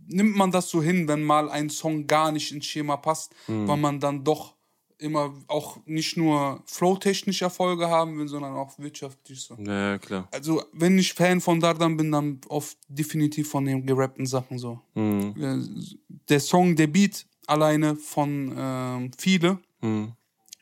nimmt 0.09 0.37
man 0.37 0.51
das 0.51 0.69
so 0.69 0.83
hin, 0.83 1.09
wenn 1.09 1.23
mal 1.23 1.51
ein 1.51 1.71
Song 1.71 2.07
gar 2.07 2.33
nicht 2.33 2.53
ins 2.53 2.67
Schema 2.67 2.97
passt, 2.97 3.35
mhm. 3.47 3.69
weil 3.69 3.77
man 3.77 4.01
dann 4.01 4.25
doch 4.25 4.55
immer 4.99 5.35
auch 5.49 5.79
nicht 5.85 6.17
nur 6.17 6.63
flow-technisch 6.67 7.43
Erfolge 7.43 7.89
haben 7.89 8.19
will, 8.19 8.29
sondern 8.29 8.55
auch 8.55 8.79
wirtschaftlich 8.79 9.41
so. 9.41 9.57
Ja, 9.57 9.99
klar. 9.99 10.29
Also, 10.31 10.63
wenn 10.73 10.97
ich 10.97 11.13
Fan 11.13 11.41
von 11.41 11.59
Dardan 11.59 11.97
bin, 11.97 12.13
dann 12.13 12.41
oft 12.49 12.79
definitiv 12.89 13.51
von 13.51 13.65
den 13.65 13.85
gerappten 13.85 14.27
Sachen 14.27 14.59
so. 14.59 14.81
Mhm. 14.95 15.99
Der 16.29 16.39
Song, 16.39 16.77
der 16.77 16.87
Beat 16.87 17.27
alleine 17.49 17.97
von 17.97 18.55
ähm, 18.57 19.11
Viele. 19.19 19.59
Mhm 19.81 20.13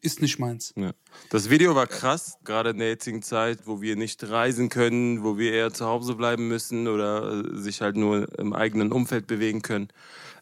ist 0.01 0.23
nicht 0.23 0.39
meins. 0.39 0.73
Ja. 0.77 0.93
Das 1.31 1.51
Video 1.51 1.75
war 1.75 1.87
krass, 1.87 2.39
gerade 2.45 2.71
in 2.71 2.79
der 2.79 2.89
jetzigen 2.89 3.23
Zeit, 3.23 3.67
wo 3.67 3.81
wir 3.81 3.97
nicht 3.97 4.29
reisen 4.29 4.69
können, 4.69 5.23
wo 5.23 5.39
wir 5.39 5.53
eher 5.53 5.73
zu 5.73 5.87
Hause 5.87 6.15
bleiben 6.15 6.49
müssen 6.49 6.89
oder 6.89 7.45
äh, 7.45 7.57
sich 7.57 7.81
halt 7.81 7.97
nur 7.97 8.27
im 8.39 8.53
eigenen 8.53 8.93
Umfeld 8.93 9.27
bewegen 9.27 9.63
können. 9.63 9.89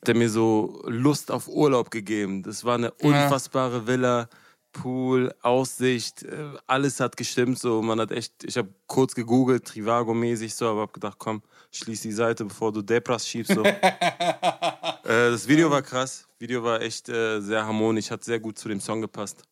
Hat 0.00 0.08
er 0.08 0.14
mir 0.14 0.30
so 0.30 0.82
Lust 0.86 1.30
auf 1.30 1.48
Urlaub 1.48 1.90
gegeben. 1.90 2.42
Das 2.42 2.64
war 2.64 2.76
eine 2.76 2.92
unfassbare 2.92 3.86
Villa. 3.86 4.28
Pool, 4.72 5.34
Aussicht, 5.42 6.22
äh, 6.22 6.50
alles 6.66 7.00
hat 7.00 7.16
gestimmt. 7.16 7.58
So, 7.58 7.82
man 7.82 7.98
hat 8.00 8.12
echt, 8.12 8.44
ich 8.44 8.56
habe 8.56 8.68
kurz 8.86 9.14
gegoogelt, 9.14 9.66
Trivago-mäßig 9.66 10.54
so, 10.54 10.68
aber 10.68 10.82
hab 10.82 10.92
gedacht, 10.92 11.16
komm, 11.18 11.42
schließ 11.72 12.02
die 12.02 12.12
Seite, 12.12 12.44
bevor 12.44 12.70
du 12.70 12.82
Depras 12.82 13.26
schiebst. 13.26 13.54
So. 13.54 13.64
äh, 13.64 13.72
das 15.04 15.48
Video 15.48 15.70
war 15.70 15.82
krass. 15.82 16.27
Video 16.38 16.62
war 16.62 16.80
echt 16.83 17.09
äh, 17.09 17.40
sehr 17.40 17.66
harmonisch, 17.66 18.11
hat 18.11 18.23
sehr 18.25 18.38
gut 18.38 18.59
zu 18.59 18.68
dem 18.68 18.80
Song 18.80 19.00
gepasst. 19.00 19.42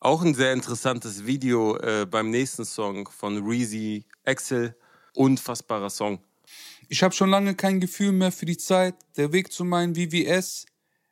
Auch 0.00 0.22
ein 0.22 0.34
sehr 0.34 0.52
interessantes 0.52 1.26
Video 1.26 1.76
äh, 1.78 2.06
beim 2.08 2.30
nächsten 2.30 2.64
Song 2.64 3.08
von 3.08 3.44
Reezy 3.44 4.04
Axel. 4.24 4.76
Unfassbarer 5.14 5.90
Song. 5.90 6.20
Ich 6.88 7.02
habe 7.02 7.12
schon 7.12 7.30
lange 7.30 7.54
kein 7.54 7.80
Gefühl 7.80 8.12
mehr 8.12 8.30
für 8.30 8.46
die 8.46 8.56
Zeit. 8.56 8.94
Der 9.16 9.32
Weg 9.32 9.52
zu 9.52 9.64
meinem 9.64 9.96
VVS, 9.96 10.66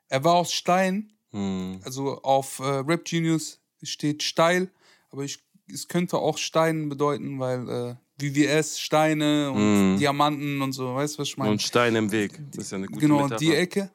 er 0.08 0.22
war 0.22 0.34
aus 0.34 0.52
Stein. 0.52 1.12
Hm. 1.32 1.80
Also 1.84 2.22
auf 2.22 2.60
äh, 2.60 2.62
Rap 2.62 3.04
Genius 3.04 3.58
steht 3.82 4.22
steil, 4.22 4.70
aber 5.10 5.24
ich 5.24 5.40
es 5.72 5.88
könnte 5.88 6.18
auch 6.18 6.38
Stein 6.38 6.88
bedeuten, 6.88 7.40
weil 7.40 7.68
äh, 7.68 7.94
VVS, 8.20 8.78
Steine 8.78 9.50
und 9.50 9.96
Mm. 9.96 9.98
Diamanten 9.98 10.62
und 10.62 10.72
so, 10.72 10.94
weißt 10.94 11.16
du, 11.16 11.18
was 11.18 11.28
ich 11.28 11.36
meine? 11.36 11.50
Und 11.50 11.60
Stein 11.60 11.96
im 11.96 12.12
Weg. 12.12 12.38
Das 12.52 12.66
ist 12.66 12.70
ja 12.70 12.78
eine 12.78 12.86
gute 12.86 13.00
Genau, 13.00 13.22
Metapher. 13.24 13.38
die 13.40 13.52
Ecke. 13.54 13.90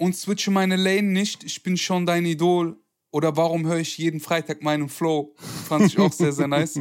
Und 0.00 0.16
switche 0.16 0.50
meine 0.50 0.76
Lane 0.76 1.02
nicht, 1.02 1.44
ich 1.44 1.62
bin 1.62 1.76
schon 1.76 2.06
dein 2.06 2.24
Idol. 2.24 2.76
Oder 3.12 3.36
warum 3.36 3.66
höre 3.66 3.80
ich 3.80 3.98
jeden 3.98 4.18
Freitag 4.18 4.62
meinen 4.62 4.88
Flow? 4.88 5.34
Fand 5.68 5.84
ich 5.84 5.98
auch 5.98 6.12
sehr, 6.12 6.32
sehr 6.32 6.48
nice. 6.48 6.80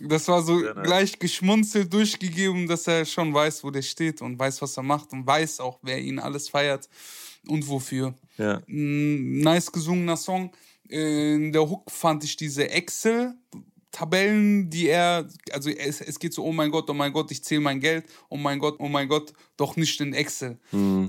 Das 0.00 0.28
war 0.28 0.40
so 0.42 0.58
nice. 0.60 0.82
gleich 0.82 1.18
geschmunzelt 1.18 1.92
durchgegeben, 1.92 2.66
dass 2.66 2.86
er 2.86 3.04
schon 3.04 3.34
weiß, 3.34 3.64
wo 3.64 3.70
der 3.70 3.82
steht 3.82 4.22
und 4.22 4.38
weiß, 4.38 4.62
was 4.62 4.78
er 4.78 4.82
macht 4.82 5.12
und 5.12 5.26
weiß 5.26 5.60
auch, 5.60 5.78
wer 5.82 6.00
ihn 6.00 6.18
alles 6.18 6.48
feiert 6.48 6.88
und 7.48 7.68
wofür. 7.68 8.14
Ja. 8.38 8.62
Mm, 8.66 9.40
nice 9.40 9.70
gesungener 9.70 10.16
Song. 10.16 10.50
Äh, 10.88 11.34
In 11.34 11.52
der 11.52 11.68
Hook 11.68 11.90
fand 11.90 12.24
ich 12.24 12.34
diese 12.36 12.70
Excel-Tabellen, 13.94 14.70
die 14.70 14.88
er, 14.88 15.28
also 15.52 15.70
es, 15.70 16.00
es 16.00 16.18
geht 16.18 16.34
so, 16.34 16.44
oh 16.44 16.52
mein 16.52 16.70
Gott, 16.70 16.90
oh 16.90 16.94
mein 16.94 17.12
Gott, 17.12 17.30
ich 17.30 17.42
zähle 17.44 17.60
mein 17.60 17.80
Geld, 17.80 18.06
oh 18.28 18.36
mein 18.36 18.58
Gott, 18.58 18.76
oh 18.78 18.88
mein 18.88 19.08
Gott, 19.08 19.32
doch 19.56 19.76
nicht 19.76 20.00
in 20.00 20.12
Excel. 20.12 20.58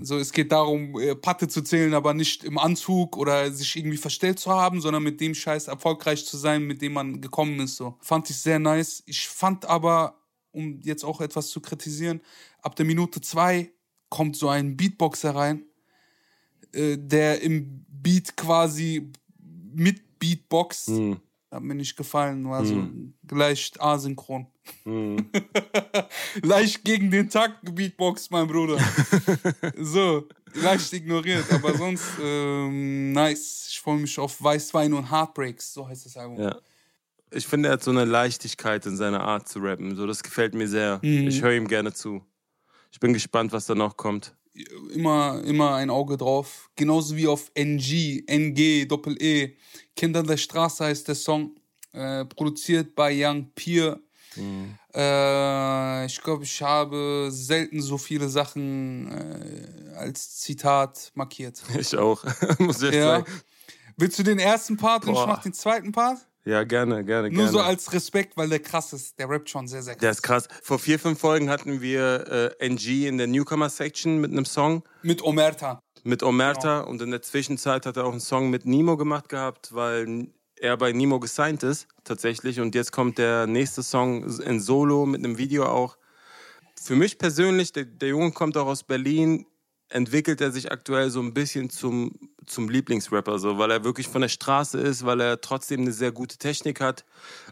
So, 0.02 0.18
es 0.18 0.32
geht 0.32 0.52
darum, 0.52 1.00
äh, 1.00 1.16
Patte 1.16 1.48
zu 1.48 1.62
zählen, 1.62 1.94
aber 1.94 2.14
nicht 2.14 2.44
im 2.44 2.58
Anzug 2.58 3.18
oder 3.18 3.52
sich 3.52 3.76
irgendwie 3.76 3.98
verstellt 3.98 4.40
zu 4.40 4.52
haben, 4.52 4.82
sondern 4.82 5.04
mit 5.04 5.20
dem 5.20 5.34
Scheiß 5.34 5.68
erfolgreich 5.68 6.26
zu 6.26 6.38
sein, 6.38 6.64
mit 6.64 6.82
dem 6.82 6.94
man 6.94 7.22
gekommen 7.22 7.60
ist. 7.60 7.76
So. 7.76 7.98
Fand 8.02 8.30
ich 8.30 8.38
sehr 8.38 8.60
nice. 8.60 9.04
Ich 9.06 9.28
fand 9.28 9.66
aber, 9.66 10.22
um 10.52 10.80
jetzt 10.82 11.04
auch 11.04 11.22
etwas 11.22 11.50
zu 11.50 11.62
kritisieren, 11.62 12.22
ab 12.62 12.76
der 12.76 12.86
Minute 12.86 13.22
zwei 13.22 13.72
kommt 14.10 14.36
so 14.36 14.50
ein 14.50 14.78
Beatboxer 14.78 15.36
rein, 15.36 15.66
äh, 16.72 16.98
der 16.98 17.42
im 17.42 17.86
Beat 17.90 18.38
quasi 18.38 19.12
mit 19.74 20.20
Beatbox. 20.20 20.88
Hm. 20.88 21.20
Hat 21.56 21.64
mir 21.64 21.74
nicht 21.74 21.96
gefallen, 21.96 22.50
war 22.50 22.66
so 22.66 22.86
leicht 23.32 23.80
asynchron. 23.80 24.48
Hm. 24.84 25.30
leicht 26.44 26.84
gegen 26.84 27.10
den 27.10 27.30
Takt 27.30 27.66
gebeatboxt, 27.66 28.30
mein 28.30 28.46
Bruder. 28.46 28.78
so, 29.80 30.28
leicht 30.54 30.92
ignoriert, 30.92 31.46
aber 31.54 31.78
sonst 31.78 32.04
ähm, 32.22 33.14
nice. 33.14 33.68
Ich 33.70 33.80
freue 33.80 34.00
mich 34.00 34.20
auf 34.20 34.44
Weißwein 34.44 34.94
und 34.94 35.10
Heartbreaks, 35.10 35.74
so 35.74 35.88
heißt 35.88 36.08
das 36.08 36.18
Album. 36.18 36.42
Ja. 36.42 36.60
Ich 37.32 37.48
finde, 37.48 37.70
er 37.70 37.74
hat 37.76 37.84
so 37.84 37.92
eine 37.92 38.04
Leichtigkeit 38.04 38.86
in 38.86 38.98
seiner 38.98 39.22
Art 39.22 39.48
zu 39.48 39.60
rappen. 39.60 39.96
So, 39.96 40.06
das 40.06 40.24
gefällt 40.24 40.56
mir 40.56 40.68
sehr. 40.68 41.00
Mhm. 41.04 41.30
Ich 41.30 41.42
höre 41.42 41.54
ihm 41.54 41.70
gerne 41.70 41.94
zu. 41.94 42.22
Ich 42.92 43.00
bin 43.00 43.14
gespannt, 43.14 43.54
was 43.54 43.66
da 43.66 43.76
noch 43.76 43.96
kommt. 43.96 44.36
Immer, 44.94 45.42
immer 45.46 45.76
ein 45.76 45.90
Auge 45.90 46.18
drauf. 46.18 46.70
Genauso 46.76 47.16
wie 47.18 47.28
auf 47.28 47.52
NG, 47.56 48.24
NG, 48.28 48.86
Doppel 48.86 49.22
E. 49.22 49.56
Kinder 49.96 50.24
der 50.24 50.38
Straße 50.38 50.86
heißt 50.86 51.08
der 51.08 51.16
Song. 51.16 51.56
Äh, 51.92 52.26
produziert 52.26 52.96
bei 52.96 53.12
Young 53.14 53.52
Peer. 53.56 54.00
Äh, 54.94 56.06
ich 56.06 56.22
glaube, 56.22 56.44
ich 56.44 56.62
habe 56.62 57.28
selten 57.32 57.82
so 57.82 57.98
viele 57.98 58.30
Sachen 58.30 59.12
äh, 59.12 59.96
als 59.98 60.38
Zitat 60.40 61.12
markiert. 61.16 61.62
Ich 61.80 61.96
auch, 61.98 62.24
muss 62.60 62.82
ich 62.82 62.94
Ja. 62.94 63.18
sagen. 63.20 63.26
Willst 63.98 64.20
du 64.20 64.24
den 64.24 64.40
ersten 64.40 64.76
Part 64.78 65.06
und 65.06 65.12
ich 65.14 65.16
Boah. 65.20 65.28
mach 65.28 65.42
den 65.44 65.54
zweiten 65.54 65.92
Part? 65.94 66.20
Ja, 66.46 66.64
gerne, 66.64 67.04
gerne, 67.04 67.30
Nur 67.30 67.38
gerne. 67.46 67.52
so 67.52 67.60
als 67.60 67.92
Respekt, 67.92 68.38
weil 68.38 68.50
der 68.50 68.60
krass 68.60 68.94
ist. 68.94 69.18
Der 69.18 69.28
rappt 69.30 69.50
schon 69.50 69.68
sehr, 69.68 69.82
sehr 69.82 69.96
krass. 69.96 70.02
Der 70.02 70.12
ist 70.12 70.22
krass. 70.22 70.48
Vor 70.62 70.78
vier, 70.78 71.00
fünf 71.00 71.20
Folgen 71.20 71.50
hatten 71.50 71.82
wir 71.82 72.54
äh, 72.60 72.66
NG 72.68 73.08
in 73.08 73.18
der 73.18 73.26
Newcomer-Section 73.28 74.20
mit 74.22 74.32
einem 74.32 74.46
Song 74.46 74.84
Mit 75.02 75.24
Omerta. 75.24 75.82
mit 76.04 76.22
Omerta 76.22 76.80
Genau. 76.82 76.90
und 76.92 77.02
in 77.02 77.10
der 77.12 77.24
Zwischenzeit 77.24 77.88
hat 77.88 77.98
er 77.98 78.06
auch 78.06 78.12
einen 78.12 78.20
Song 78.22 78.52
mit 78.52 78.66
Nemo 78.66 78.96
gemacht 78.96 79.28
gehabt, 79.28 79.74
weil 79.74 80.28
er 80.58 80.78
bei 80.78 80.92
Nemo 80.92 81.20
gesigned 81.20 81.64
ist, 81.64 81.88
tatsächlich. 82.04 82.60
Und 82.60 82.76
jetzt 82.76 82.92
kommt 82.92 83.18
der 83.18 83.48
nächste 83.48 83.82
Song 83.82 84.24
in 84.42 84.60
Solo 84.62 85.06
mit 85.08 85.24
einem 85.26 85.38
Video 85.40 85.66
auch. 85.66 85.98
Für 86.80 86.96
mich 86.96 87.18
persönlich, 87.18 87.74
der, 87.74 87.86
der 87.86 88.10
Junge 88.10 88.32
kommt 88.32 88.56
auch 88.56 88.68
aus 88.68 88.84
Berlin, 88.84 89.48
entwickelt 89.90 90.42
er 90.42 90.52
sich 90.52 90.72
aktuell 90.72 91.10
so 91.10 91.22
ein 91.22 91.34
bisschen 91.34 91.70
zum, 91.70 92.12
zum 92.46 92.70
Lieblingsrapper, 92.70 93.40
so, 93.40 93.58
weil 93.58 93.72
er 93.72 93.84
wirklich 93.84 94.08
von 94.08 94.22
der 94.22 94.30
Straße 94.30 94.80
ist, 94.80 95.06
weil 95.06 95.22
er 95.22 95.42
trotzdem 95.42 95.82
eine 95.82 95.92
sehr 95.92 96.12
gute 96.12 96.38
Technik 96.38 96.82
hat 96.82 97.06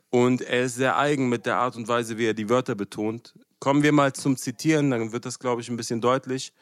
und 0.09 0.41
er 0.41 0.63
ist 0.63 0.75
sehr 0.75 0.97
eigen 0.97 1.29
mit 1.29 1.45
der 1.45 1.57
Art 1.57 1.75
und 1.75 1.87
Weise, 1.87 2.17
wie 2.17 2.25
er 2.25 2.33
die 2.33 2.49
Wörter 2.49 2.75
betont. 2.75 3.33
Kommen 3.59 3.83
wir 3.83 3.91
mal 3.91 4.13
zum 4.13 4.35
Zitieren, 4.35 4.91
dann 4.91 5.11
wird 5.11 5.25
das, 5.25 5.39
glaube 5.39 5.61
ich, 5.61 5.69
ein 5.69 5.77
bisschen 5.77 6.01
deutlich. 6.01 6.53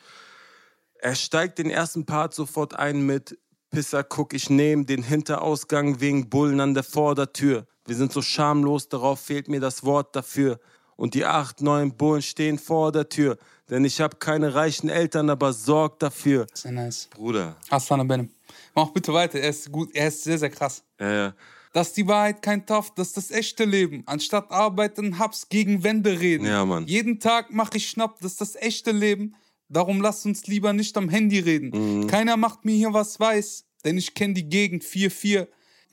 Er 0.96 1.16
steigt 1.16 1.58
den 1.58 1.70
ersten 1.70 2.06
Part 2.06 2.34
sofort 2.34 2.78
ein 2.78 3.06
mit 3.06 3.40
Pisser, 3.72 4.04
guck, 4.04 4.34
ich 4.34 4.50
nehm 4.50 4.86
den 4.86 5.02
Hinterausgang 5.02 6.02
wegen 6.02 6.30
Bullen 6.30 6.60
an 6.60 6.74
der 6.74 6.84
Vordertür. 6.84 7.66
Wir 7.86 7.96
sind 7.96 8.12
so 8.12 8.22
schamlos, 8.22 8.90
darauf 8.90 9.22
fehlt 9.22 9.48
mir 9.48 9.62
das 9.62 9.84
Wort 9.84 10.16
dafür. 10.16 10.60
Und 10.98 11.14
die 11.14 11.26
acht, 11.26 11.62
neun 11.62 11.98
Bullen 11.98 12.22
stehen 12.22 12.60
vor 12.60 12.92
der 12.92 13.10
Tür. 13.10 13.38
Denn 13.72 13.86
ich 13.86 14.00
hab 14.02 14.20
keine 14.20 14.54
reichen 14.54 14.90
Eltern, 14.90 15.30
aber 15.30 15.54
sorg 15.54 15.98
dafür. 16.00 16.46
Sehr 16.54 16.74
nice. 16.74 17.08
Bruder. 17.10 17.56
Hassan 17.72 18.08
Benem. 18.08 18.30
Mach 18.76 18.90
bitte 18.90 19.14
weiter. 19.14 19.40
Er 19.40 19.50
ist 19.50 19.72
gut. 19.72 19.90
Er 19.96 20.10
ist 20.10 20.24
sehr, 20.24 20.38
sehr 20.38 20.50
krass. 20.50 20.84
Ja, 21.00 21.12
ja. 21.12 21.34
Das 21.74 21.88
ist 21.88 21.98
die 21.98 22.06
Wahrheit, 22.06 22.42
kein 22.42 22.66
Tough, 22.66 22.94
das 22.96 23.08
ist 23.10 23.18
das 23.18 23.32
echte 23.32 23.64
Leben. 23.64 24.04
Anstatt 24.06 24.52
arbeiten, 24.52 25.20
hab's 25.20 25.48
gegen 25.48 25.86
Wände 25.86 26.20
reden. 26.20 26.46
Ja, 26.46 26.66
Mann. 26.66 26.86
Jeden 26.86 27.22
Tag 27.22 27.48
mach 27.50 27.74
ich 27.74 27.88
Schnapp, 27.88 28.20
das 28.20 28.34
ist 28.34 28.42
das 28.42 28.56
echte 28.58 28.92
Leben. 28.92 29.36
Darum 29.70 30.02
lasst 30.02 30.26
uns 30.26 30.48
lieber 30.48 30.74
nicht 30.74 30.98
am 30.98 31.08
Handy 31.08 31.40
reden. 31.40 32.02
Mhm. 32.02 32.08
Keiner 32.08 32.36
macht 32.36 32.66
mir 32.66 32.76
hier 32.76 32.94
was 32.94 33.22
weiß, 33.22 33.64
denn 33.86 33.98
ich 33.98 34.14
kenne 34.16 34.34
die 34.34 34.50
Gegend 34.50 34.84
4-4. 34.84 35.48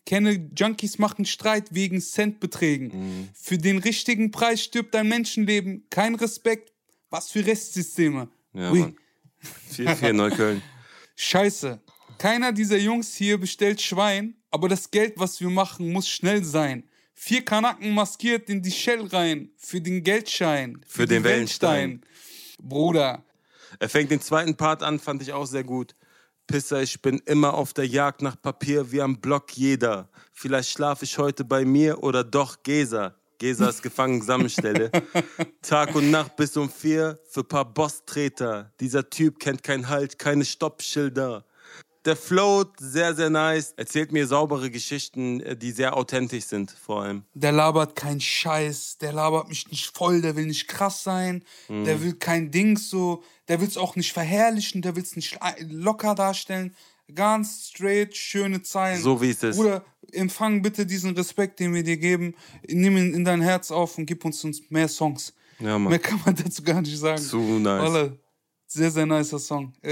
Kenne 0.04 0.50
Junkies 0.56 0.98
machen 0.98 1.26
Streit 1.26 1.72
wegen 1.72 2.00
Centbeträgen. 2.00 2.88
Mhm. 2.88 3.28
Für 3.34 3.58
den 3.58 3.78
richtigen 3.78 4.32
Preis 4.32 4.60
stirbt 4.62 4.96
ein 4.96 5.06
Menschenleben. 5.06 5.86
Kein 5.90 6.16
Respekt. 6.16 6.72
Was 7.10 7.30
für 7.30 7.44
Restsysteme. 7.44 8.28
Ja, 8.52 8.70
Ui. 8.70 8.80
Mann. 8.80 8.96
4-4 9.72 10.12
Neukölln. 10.12 10.62
Scheiße. 11.16 11.80
Keiner 12.18 12.52
dieser 12.52 12.78
Jungs 12.78 13.14
hier 13.14 13.38
bestellt 13.38 13.80
Schwein, 13.80 14.34
aber 14.50 14.68
das 14.68 14.90
Geld, 14.90 15.14
was 15.16 15.40
wir 15.40 15.50
machen, 15.50 15.92
muss 15.92 16.08
schnell 16.08 16.42
sein. 16.44 16.84
Vier 17.14 17.44
Kanaken 17.44 17.94
maskiert 17.94 18.48
in 18.48 18.62
die 18.62 18.70
Shell 18.70 19.06
rein. 19.06 19.50
Für 19.56 19.80
den 19.80 20.02
Geldschein. 20.02 20.80
Für 20.86 21.06
den 21.06 21.22
die 21.22 21.28
Wellenstein. 21.28 22.02
Bruder. 22.60 23.24
Er 23.78 23.88
fängt 23.88 24.10
den 24.10 24.20
zweiten 24.20 24.56
Part 24.56 24.82
an, 24.82 24.98
fand 24.98 25.22
ich 25.22 25.32
auch 25.32 25.46
sehr 25.46 25.64
gut. 25.64 25.94
Pisser, 26.46 26.82
ich 26.82 27.02
bin 27.02 27.20
immer 27.26 27.54
auf 27.54 27.72
der 27.72 27.86
Jagd 27.86 28.22
nach 28.22 28.40
Papier 28.40 28.90
wie 28.90 29.02
am 29.02 29.20
Block 29.20 29.56
jeder. 29.56 30.08
Vielleicht 30.32 30.70
schlafe 30.70 31.04
ich 31.04 31.18
heute 31.18 31.44
bei 31.44 31.64
mir 31.64 32.02
oder 32.02 32.24
doch 32.24 32.62
Gesa. 32.62 33.16
Gesa 33.38 33.68
ist 33.68 33.82
Gefangensammelstelle. 33.82 34.90
Tag 35.62 35.94
und 35.94 36.10
Nacht 36.10 36.36
bis 36.36 36.56
um 36.56 36.68
vier 36.70 37.18
für 37.30 37.44
paar 37.44 37.64
Bosstreter. 37.64 38.72
Dieser 38.80 39.08
Typ 39.08 39.38
kennt 39.38 39.62
kein 39.62 39.88
Halt, 39.88 40.18
keine 40.18 40.44
Stoppschilder. 40.44 41.44
Der 42.04 42.16
float 42.16 42.70
sehr, 42.78 43.14
sehr 43.14 43.28
nice. 43.28 43.74
Erzählt 43.76 44.12
mir 44.12 44.26
saubere 44.26 44.70
Geschichten, 44.70 45.40
äh, 45.40 45.56
die 45.56 45.72
sehr 45.72 45.96
authentisch 45.96 46.44
sind, 46.44 46.70
vor 46.70 47.02
allem. 47.02 47.24
Der 47.34 47.52
labert 47.52 47.96
kein 47.96 48.20
Scheiß, 48.20 48.98
der 48.98 49.12
labert 49.12 49.48
mich 49.48 49.70
nicht 49.70 49.94
voll, 49.94 50.22
der 50.22 50.34
will 50.34 50.46
nicht 50.46 50.68
krass 50.68 51.02
sein, 51.04 51.44
Mhm. 51.68 51.84
der 51.84 52.02
will 52.02 52.14
kein 52.14 52.50
Dings 52.50 52.88
so, 52.88 53.22
der 53.48 53.60
will 53.60 53.68
es 53.68 53.76
auch 53.76 53.94
nicht 53.94 54.12
verherrlichen, 54.12 54.80
der 54.80 54.96
will 54.96 55.02
es 55.02 55.16
nicht 55.16 55.38
locker 55.60 56.14
darstellen. 56.14 56.74
Ganz 57.14 57.68
straight, 57.68 58.16
schöne 58.16 58.62
Zeilen. 58.62 59.02
So 59.02 59.20
wie 59.20 59.30
es 59.30 59.42
ist. 59.42 59.56
Bruder, 59.56 59.84
empfang 60.12 60.62
bitte 60.62 60.84
diesen 60.86 61.14
Respekt, 61.16 61.60
den 61.60 61.74
wir 61.74 61.82
dir 61.82 61.96
geben. 61.96 62.34
Nimm 62.66 62.96
ihn 62.96 63.14
in 63.14 63.24
dein 63.24 63.40
Herz 63.42 63.70
auf 63.70 63.98
und 63.98 64.06
gib 64.06 64.24
uns, 64.24 64.42
uns 64.44 64.62
mehr 64.70 64.88
Songs. 64.88 65.32
Ja, 65.60 65.78
Mann. 65.78 65.90
Mehr 65.90 65.98
kann 65.98 66.20
man 66.24 66.34
dazu 66.36 66.62
gar 66.62 66.80
nicht 66.80 66.96
sagen. 66.98 67.20
Zu 67.22 67.38
nice. 67.38 67.82
Wallah, 67.82 68.12
sehr, 68.66 68.90
sehr 68.90 69.06
nicer 69.06 69.38
Song. 69.38 69.72
Äh, 69.82 69.90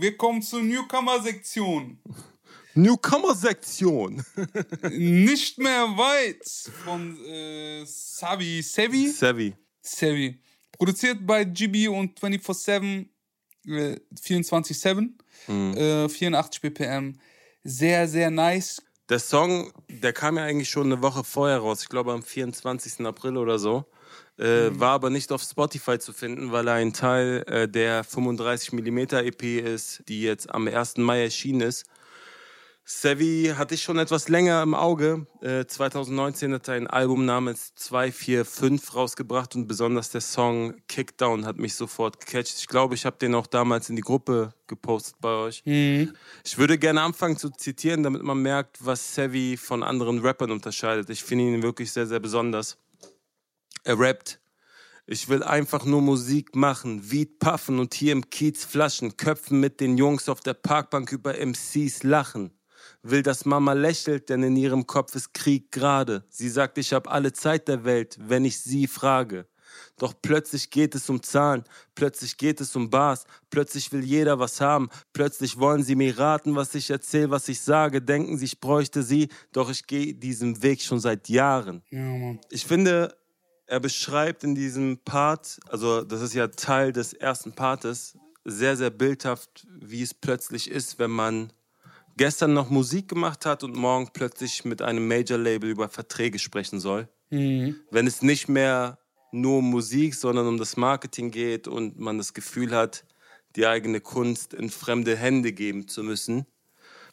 wir 0.00 0.16
kommen 0.16 0.42
zur 0.42 0.62
Newcomer-Sektion. 0.62 1.98
Newcomer-Sektion. 2.74 4.22
Nicht 4.90 5.58
mehr 5.58 5.82
weit 5.96 6.46
von 6.84 7.18
äh, 7.26 7.84
Savi 7.84 8.62
Sevi. 8.62 9.08
Savvy. 9.08 9.54
Sevi. 9.82 10.38
Produziert 10.72 11.18
bei 11.26 11.44
GB 11.44 11.88
und 11.88 12.18
24-7, 12.18 13.06
äh, 13.66 13.96
24-7, 14.20 15.10
Mhm. 15.48 15.76
äh, 15.76 16.08
84 16.08 16.60
BPM. 16.60 17.18
Sehr, 17.64 18.08
sehr 18.08 18.30
nice. 18.30 18.82
Der 19.08 19.18
Song, 19.18 19.72
der 19.88 20.12
kam 20.12 20.36
ja 20.36 20.44
eigentlich 20.44 20.70
schon 20.70 20.86
eine 20.92 21.02
Woche 21.02 21.22
vorher 21.24 21.58
raus, 21.58 21.82
ich 21.82 21.88
glaube 21.88 22.12
am 22.12 22.22
24. 22.22 23.04
April 23.06 23.36
oder 23.36 23.58
so. 23.58 23.84
Äh, 24.38 24.70
War 24.72 24.92
aber 24.92 25.10
nicht 25.10 25.30
auf 25.32 25.42
Spotify 25.42 25.98
zu 25.98 26.12
finden, 26.12 26.52
weil 26.52 26.66
er 26.66 26.74
ein 26.74 26.92
Teil 26.92 27.44
äh, 27.46 27.68
der 27.68 28.04
35mm 28.04 29.22
EP 29.22 29.42
ist, 29.42 30.02
die 30.08 30.22
jetzt 30.22 30.50
am 30.50 30.66
1. 30.66 30.96
Mai 30.98 31.22
erschienen 31.22 31.60
ist. 31.60 31.84
Sevi 32.84 33.54
hatte 33.56 33.76
ich 33.76 33.82
schon 33.82 33.98
etwas 33.98 34.28
länger 34.28 34.60
im 34.62 34.74
Auge. 34.74 35.26
Äh, 35.40 35.66
2019 35.66 36.52
hat 36.54 36.66
er 36.66 36.74
ein 36.74 36.88
Album 36.88 37.24
namens 37.24 37.74
245 37.76 38.94
rausgebracht 38.94 39.54
und 39.54 39.68
besonders 39.68 40.10
der 40.10 40.20
Song 40.20 40.74
Kickdown 40.88 41.46
hat 41.46 41.58
mich 41.58 41.76
sofort 41.76 42.18
gecatcht. 42.18 42.58
Ich 42.58 42.66
glaube, 42.66 42.96
ich 42.96 43.06
habe 43.06 43.16
den 43.18 43.36
auch 43.36 43.46
damals 43.46 43.88
in 43.88 43.94
die 43.94 44.02
Gruppe 44.02 44.52
gepostet 44.66 45.14
bei 45.20 45.28
euch. 45.28 45.62
Mhm. 45.64 46.12
Ich 46.44 46.58
würde 46.58 46.76
gerne 46.76 47.02
anfangen 47.02 47.36
zu 47.36 47.50
zitieren, 47.50 48.02
damit 48.02 48.24
man 48.24 48.42
merkt, 48.42 48.84
was 48.84 49.14
Sevi 49.14 49.56
von 49.56 49.84
anderen 49.84 50.18
Rappern 50.18 50.50
unterscheidet. 50.50 51.08
Ich 51.08 51.22
finde 51.22 51.44
ihn 51.44 51.62
wirklich 51.62 51.92
sehr, 51.92 52.08
sehr 52.08 52.20
besonders. 52.20 52.78
Er 53.84 53.98
rappt. 53.98 54.40
Ich 55.06 55.28
will 55.28 55.42
einfach 55.42 55.84
nur 55.84 56.02
Musik 56.02 56.56
machen, 56.56 57.10
Weed 57.10 57.38
puffen 57.38 57.78
und 57.78 57.94
hier 57.94 58.12
im 58.12 58.28
Kiez 58.30 58.64
Flaschen, 58.64 59.16
Köpfen 59.16 59.60
mit 59.60 59.80
den 59.80 59.96
Jungs 59.98 60.28
auf 60.28 60.40
der 60.40 60.54
Parkbank 60.54 61.12
über 61.12 61.34
MCs 61.34 62.02
lachen 62.02 62.52
will, 63.02 63.22
dass 63.22 63.44
Mama 63.44 63.72
lächelt, 63.72 64.28
denn 64.28 64.42
in 64.42 64.56
ihrem 64.56 64.86
Kopf 64.86 65.14
ist 65.14 65.34
Krieg 65.34 65.70
gerade. 65.72 66.24
Sie 66.28 66.48
sagt, 66.48 66.78
ich 66.78 66.92
habe 66.92 67.10
alle 67.10 67.32
Zeit 67.32 67.68
der 67.68 67.84
Welt, 67.84 68.16
wenn 68.20 68.44
ich 68.44 68.60
sie 68.60 68.86
frage. 68.86 69.46
Doch 69.98 70.14
plötzlich 70.20 70.70
geht 70.70 70.94
es 70.94 71.08
um 71.08 71.22
Zahlen, 71.22 71.64
plötzlich 71.94 72.36
geht 72.36 72.60
es 72.60 72.74
um 72.76 72.90
Bars, 72.90 73.24
plötzlich 73.50 73.92
will 73.92 74.04
jeder 74.04 74.38
was 74.38 74.60
haben, 74.60 74.88
plötzlich 75.12 75.58
wollen 75.58 75.82
sie 75.82 75.94
mir 75.94 76.18
raten, 76.18 76.54
was 76.54 76.74
ich 76.74 76.90
erzähle, 76.90 77.30
was 77.30 77.48
ich 77.48 77.60
sage, 77.60 78.02
denken 78.02 78.36
sie, 78.38 78.46
ich 78.46 78.60
bräuchte 78.60 79.02
sie, 79.02 79.28
doch 79.52 79.70
ich 79.70 79.86
gehe 79.86 80.14
diesen 80.14 80.62
Weg 80.62 80.82
schon 80.82 81.00
seit 81.00 81.28
Jahren. 81.28 81.82
Ja, 81.90 82.34
ich 82.50 82.66
finde, 82.66 83.16
er 83.66 83.80
beschreibt 83.80 84.44
in 84.44 84.54
diesem 84.54 84.98
Part, 85.04 85.58
also 85.68 86.02
das 86.02 86.20
ist 86.20 86.34
ja 86.34 86.48
Teil 86.48 86.92
des 86.92 87.12
ersten 87.12 87.52
Partes, 87.52 88.16
sehr, 88.44 88.76
sehr 88.76 88.90
bildhaft, 88.90 89.66
wie 89.80 90.02
es 90.02 90.14
plötzlich 90.14 90.70
ist, 90.70 90.98
wenn 90.98 91.12
man 91.12 91.52
gestern 92.16 92.52
noch 92.52 92.70
Musik 92.70 93.08
gemacht 93.08 93.46
hat 93.46 93.62
und 93.62 93.76
morgen 93.76 94.08
plötzlich 94.12 94.64
mit 94.64 94.82
einem 94.82 95.06
Major-Label 95.08 95.70
über 95.70 95.88
Verträge 95.88 96.38
sprechen 96.38 96.80
soll. 96.80 97.08
Mhm. 97.30 97.80
Wenn 97.90 98.06
es 98.06 98.22
nicht 98.22 98.48
mehr 98.48 98.98
nur 99.32 99.58
um 99.58 99.70
Musik, 99.70 100.14
sondern 100.14 100.46
um 100.46 100.58
das 100.58 100.76
Marketing 100.76 101.30
geht 101.30 101.66
und 101.66 101.98
man 101.98 102.18
das 102.18 102.34
Gefühl 102.34 102.74
hat, 102.74 103.04
die 103.56 103.66
eigene 103.66 104.00
Kunst 104.00 104.54
in 104.54 104.70
fremde 104.70 105.16
Hände 105.16 105.52
geben 105.52 105.88
zu 105.88 106.02
müssen, 106.02 106.46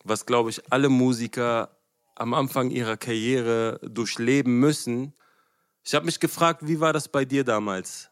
was, 0.03 0.25
glaube 0.25 0.49
ich, 0.49 0.71
alle 0.71 0.89
Musiker 0.89 1.77
am 2.15 2.33
Anfang 2.33 2.69
ihrer 2.69 2.97
Karriere 2.97 3.79
durchleben 3.83 4.59
müssen. 4.59 5.13
Ich 5.83 5.95
habe 5.95 6.05
mich 6.05 6.19
gefragt, 6.19 6.67
wie 6.67 6.79
war 6.79 6.93
das 6.93 7.07
bei 7.07 7.25
dir 7.25 7.43
damals? 7.43 8.09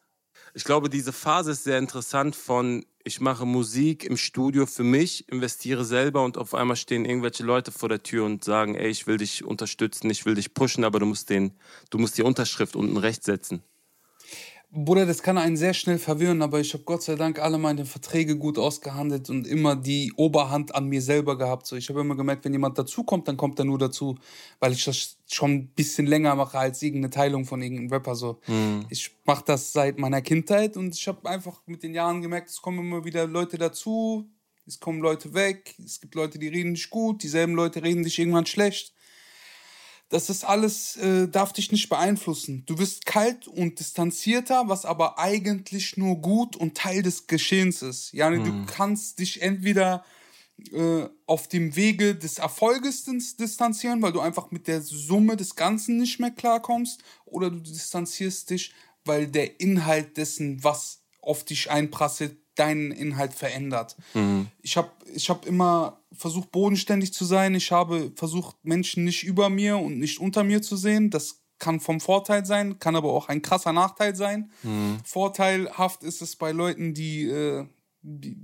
Ich 0.53 0.63
glaube, 0.63 0.89
diese 0.89 1.13
Phase 1.13 1.51
ist 1.51 1.65
sehr 1.65 1.77
interessant 1.77 2.35
von 2.35 2.85
ich 3.07 3.21
mache 3.21 3.45
Musik 3.45 4.03
im 4.03 4.17
Studio 4.17 4.65
für 4.65 4.83
mich, 4.83 5.29
investiere 5.29 5.85
selber 5.85 6.25
und 6.25 6.37
auf 6.37 6.53
einmal 6.53 6.75
stehen 6.75 7.05
irgendwelche 7.05 7.43
Leute 7.43 7.71
vor 7.71 7.87
der 7.87 8.03
Tür 8.03 8.25
und 8.25 8.43
sagen, 8.43 8.75
ey, 8.75 8.89
ich 8.89 9.07
will 9.07 9.17
dich 9.17 9.45
unterstützen, 9.45 10.09
ich 10.09 10.25
will 10.25 10.35
dich 10.35 10.53
pushen, 10.53 10.83
aber 10.83 10.99
du 10.99 11.05
musst 11.05 11.29
den, 11.29 11.53
du 11.89 11.99
musst 11.99 12.17
die 12.17 12.23
Unterschrift 12.23 12.75
unten 12.75 12.97
rechts 12.97 13.25
setzen. 13.25 13.63
Bruder, 14.79 15.07
das 15.07 15.23
kann 15.23 15.39
einen 15.39 15.57
sehr 15.57 15.73
schnell 15.73 15.97
verwirren, 15.97 16.43
aber 16.43 16.59
ich 16.59 16.71
habe 16.73 16.83
Gott 16.83 17.01
sei 17.01 17.15
Dank 17.15 17.39
alle 17.39 17.57
meine 17.57 17.83
Verträge 17.83 18.37
gut 18.37 18.59
ausgehandelt 18.59 19.27
und 19.27 19.47
immer 19.47 19.75
die 19.75 20.13
Oberhand 20.15 20.75
an 20.75 20.85
mir 20.85 21.01
selber 21.01 21.35
gehabt. 21.35 21.65
So, 21.65 21.75
ich 21.75 21.89
habe 21.89 22.01
immer 22.01 22.15
gemerkt, 22.15 22.45
wenn 22.45 22.53
jemand 22.53 22.77
dazukommt, 22.77 23.27
dann 23.27 23.37
kommt 23.37 23.57
er 23.57 23.65
nur 23.65 23.79
dazu, 23.79 24.19
weil 24.59 24.73
ich 24.73 24.85
das 24.85 25.17
schon 25.25 25.51
ein 25.51 25.67
bisschen 25.69 26.05
länger 26.05 26.35
mache 26.35 26.59
als 26.59 26.83
irgendeine 26.83 27.09
Teilung 27.09 27.45
von 27.45 27.59
irgendeinem 27.59 27.91
Rapper. 27.91 28.13
So. 28.13 28.39
Mhm. 28.45 28.85
Ich 28.89 29.15
mache 29.25 29.43
das 29.47 29.73
seit 29.73 29.97
meiner 29.97 30.21
Kindheit 30.21 30.77
und 30.77 30.93
ich 30.93 31.07
habe 31.07 31.27
einfach 31.27 31.59
mit 31.65 31.81
den 31.81 31.95
Jahren 31.95 32.21
gemerkt, 32.21 32.49
es 32.49 32.61
kommen 32.61 32.79
immer 32.79 33.03
wieder 33.03 33.25
Leute 33.25 33.57
dazu, 33.57 34.29
es 34.67 34.79
kommen 34.79 34.99
Leute 34.99 35.33
weg, 35.33 35.73
es 35.83 35.99
gibt 35.99 36.13
Leute, 36.13 36.37
die 36.37 36.49
reden 36.49 36.75
dich 36.75 36.91
gut, 36.91 37.23
dieselben 37.23 37.55
Leute 37.55 37.81
reden 37.81 38.03
dich 38.03 38.19
irgendwann 38.19 38.45
schlecht 38.45 38.93
das 40.09 40.29
ist 40.29 40.45
alles, 40.45 40.95
äh, 40.97 41.27
darf 41.27 41.51
dich 41.51 41.71
nicht 41.71 41.89
beeinflussen. 41.89 42.63
Du 42.65 42.79
wirst 42.79 43.05
kalt 43.05 43.47
und 43.47 43.79
distanzierter, 43.79 44.69
was 44.69 44.85
aber 44.85 45.19
eigentlich 45.19 45.97
nur 45.97 46.15
gut 46.17 46.55
und 46.55 46.75
Teil 46.75 47.01
des 47.03 47.27
Geschehens 47.27 47.81
ist. 47.81 48.13
Ja, 48.13 48.29
hm. 48.29 48.43
du 48.43 48.73
kannst 48.73 49.19
dich 49.19 49.41
entweder 49.41 50.05
äh, 50.71 51.07
auf 51.25 51.47
dem 51.47 51.75
Wege 51.75 52.15
des 52.15 52.39
Erfolges 52.39 53.03
distanzieren, 53.03 54.01
weil 54.01 54.13
du 54.13 54.21
einfach 54.21 54.49
mit 54.49 54.67
der 54.67 54.81
Summe 54.81 55.35
des 55.35 55.55
Ganzen 55.55 55.97
nicht 55.97 56.19
mehr 56.19 56.31
klarkommst, 56.31 57.03
oder 57.25 57.51
du 57.51 57.59
distanzierst 57.59 58.49
dich, 58.49 58.73
weil 59.03 59.27
der 59.27 59.59
Inhalt 59.59 60.17
dessen, 60.17 60.63
was 60.63 61.03
auf 61.21 61.43
dich 61.43 61.69
einprasselt, 61.69 62.37
deinen 62.59 62.91
Inhalt 62.91 63.33
verändert. 63.33 63.95
Mhm. 64.13 64.47
Ich 64.61 64.77
habe 64.77 64.91
ich 65.13 65.29
hab 65.29 65.45
immer 65.45 66.01
versucht, 66.11 66.51
bodenständig 66.51 67.13
zu 67.13 67.25
sein. 67.25 67.55
Ich 67.55 67.71
habe 67.71 68.11
versucht, 68.15 68.55
Menschen 68.63 69.03
nicht 69.03 69.23
über 69.23 69.49
mir 69.49 69.77
und 69.77 69.99
nicht 69.99 70.19
unter 70.19 70.43
mir 70.43 70.61
zu 70.61 70.75
sehen. 70.75 71.09
Das 71.09 71.41
kann 71.59 71.79
vom 71.79 71.99
Vorteil 71.99 72.45
sein, 72.45 72.79
kann 72.79 72.95
aber 72.95 73.11
auch 73.13 73.29
ein 73.29 73.41
krasser 73.41 73.73
Nachteil 73.73 74.15
sein. 74.15 74.51
Mhm. 74.63 74.99
Vorteilhaft 75.03 76.03
ist 76.03 76.21
es 76.21 76.35
bei 76.35 76.51
Leuten, 76.51 76.93
die, 76.93 77.25
äh, 77.25 77.65
die 78.01 78.37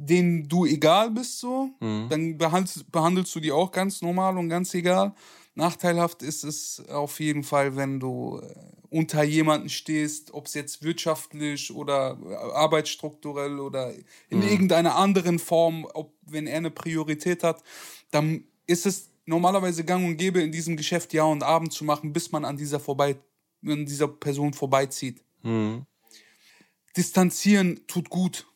denen 0.00 0.48
du 0.48 0.64
egal 0.64 1.10
bist, 1.10 1.40
so. 1.40 1.70
Mhm. 1.80 2.06
Dann 2.08 2.38
behandelst, 2.38 2.90
behandelst 2.92 3.34
du 3.34 3.40
die 3.40 3.50
auch 3.50 3.72
ganz 3.72 4.00
normal 4.00 4.38
und 4.38 4.48
ganz 4.48 4.72
egal. 4.74 5.12
Nachteilhaft 5.58 6.22
ist 6.22 6.44
es 6.44 6.88
auf 6.88 7.18
jeden 7.18 7.42
Fall, 7.42 7.74
wenn 7.74 7.98
du 7.98 8.40
äh, 8.40 8.54
unter 8.90 9.24
jemanden 9.24 9.68
stehst, 9.68 10.32
ob 10.32 10.46
es 10.46 10.54
jetzt 10.54 10.84
wirtschaftlich 10.84 11.74
oder 11.74 12.16
äh, 12.24 12.34
arbeitsstrukturell 12.54 13.58
oder 13.58 13.92
in 14.30 14.38
mhm. 14.38 14.48
irgendeiner 14.48 14.94
anderen 14.94 15.40
Form, 15.40 15.84
ob 15.94 16.14
wenn 16.22 16.46
er 16.46 16.58
eine 16.58 16.70
Priorität 16.70 17.42
hat, 17.42 17.64
dann 18.12 18.44
ist 18.68 18.86
es 18.86 19.10
normalerweise 19.26 19.84
gang 19.84 20.06
und 20.06 20.16
gäbe 20.16 20.40
in 20.40 20.52
diesem 20.52 20.76
Geschäft 20.76 21.12
Ja 21.12 21.24
und 21.24 21.42
Abend 21.42 21.72
zu 21.72 21.84
machen, 21.84 22.12
bis 22.12 22.30
man 22.30 22.44
an 22.44 22.56
dieser 22.56 22.78
vorbei, 22.78 23.16
an 23.66 23.84
dieser 23.84 24.06
Person 24.06 24.52
vorbeizieht. 24.52 25.24
Mhm. 25.42 25.86
Distanzieren 26.96 27.80
tut 27.88 28.10
gut. 28.10 28.46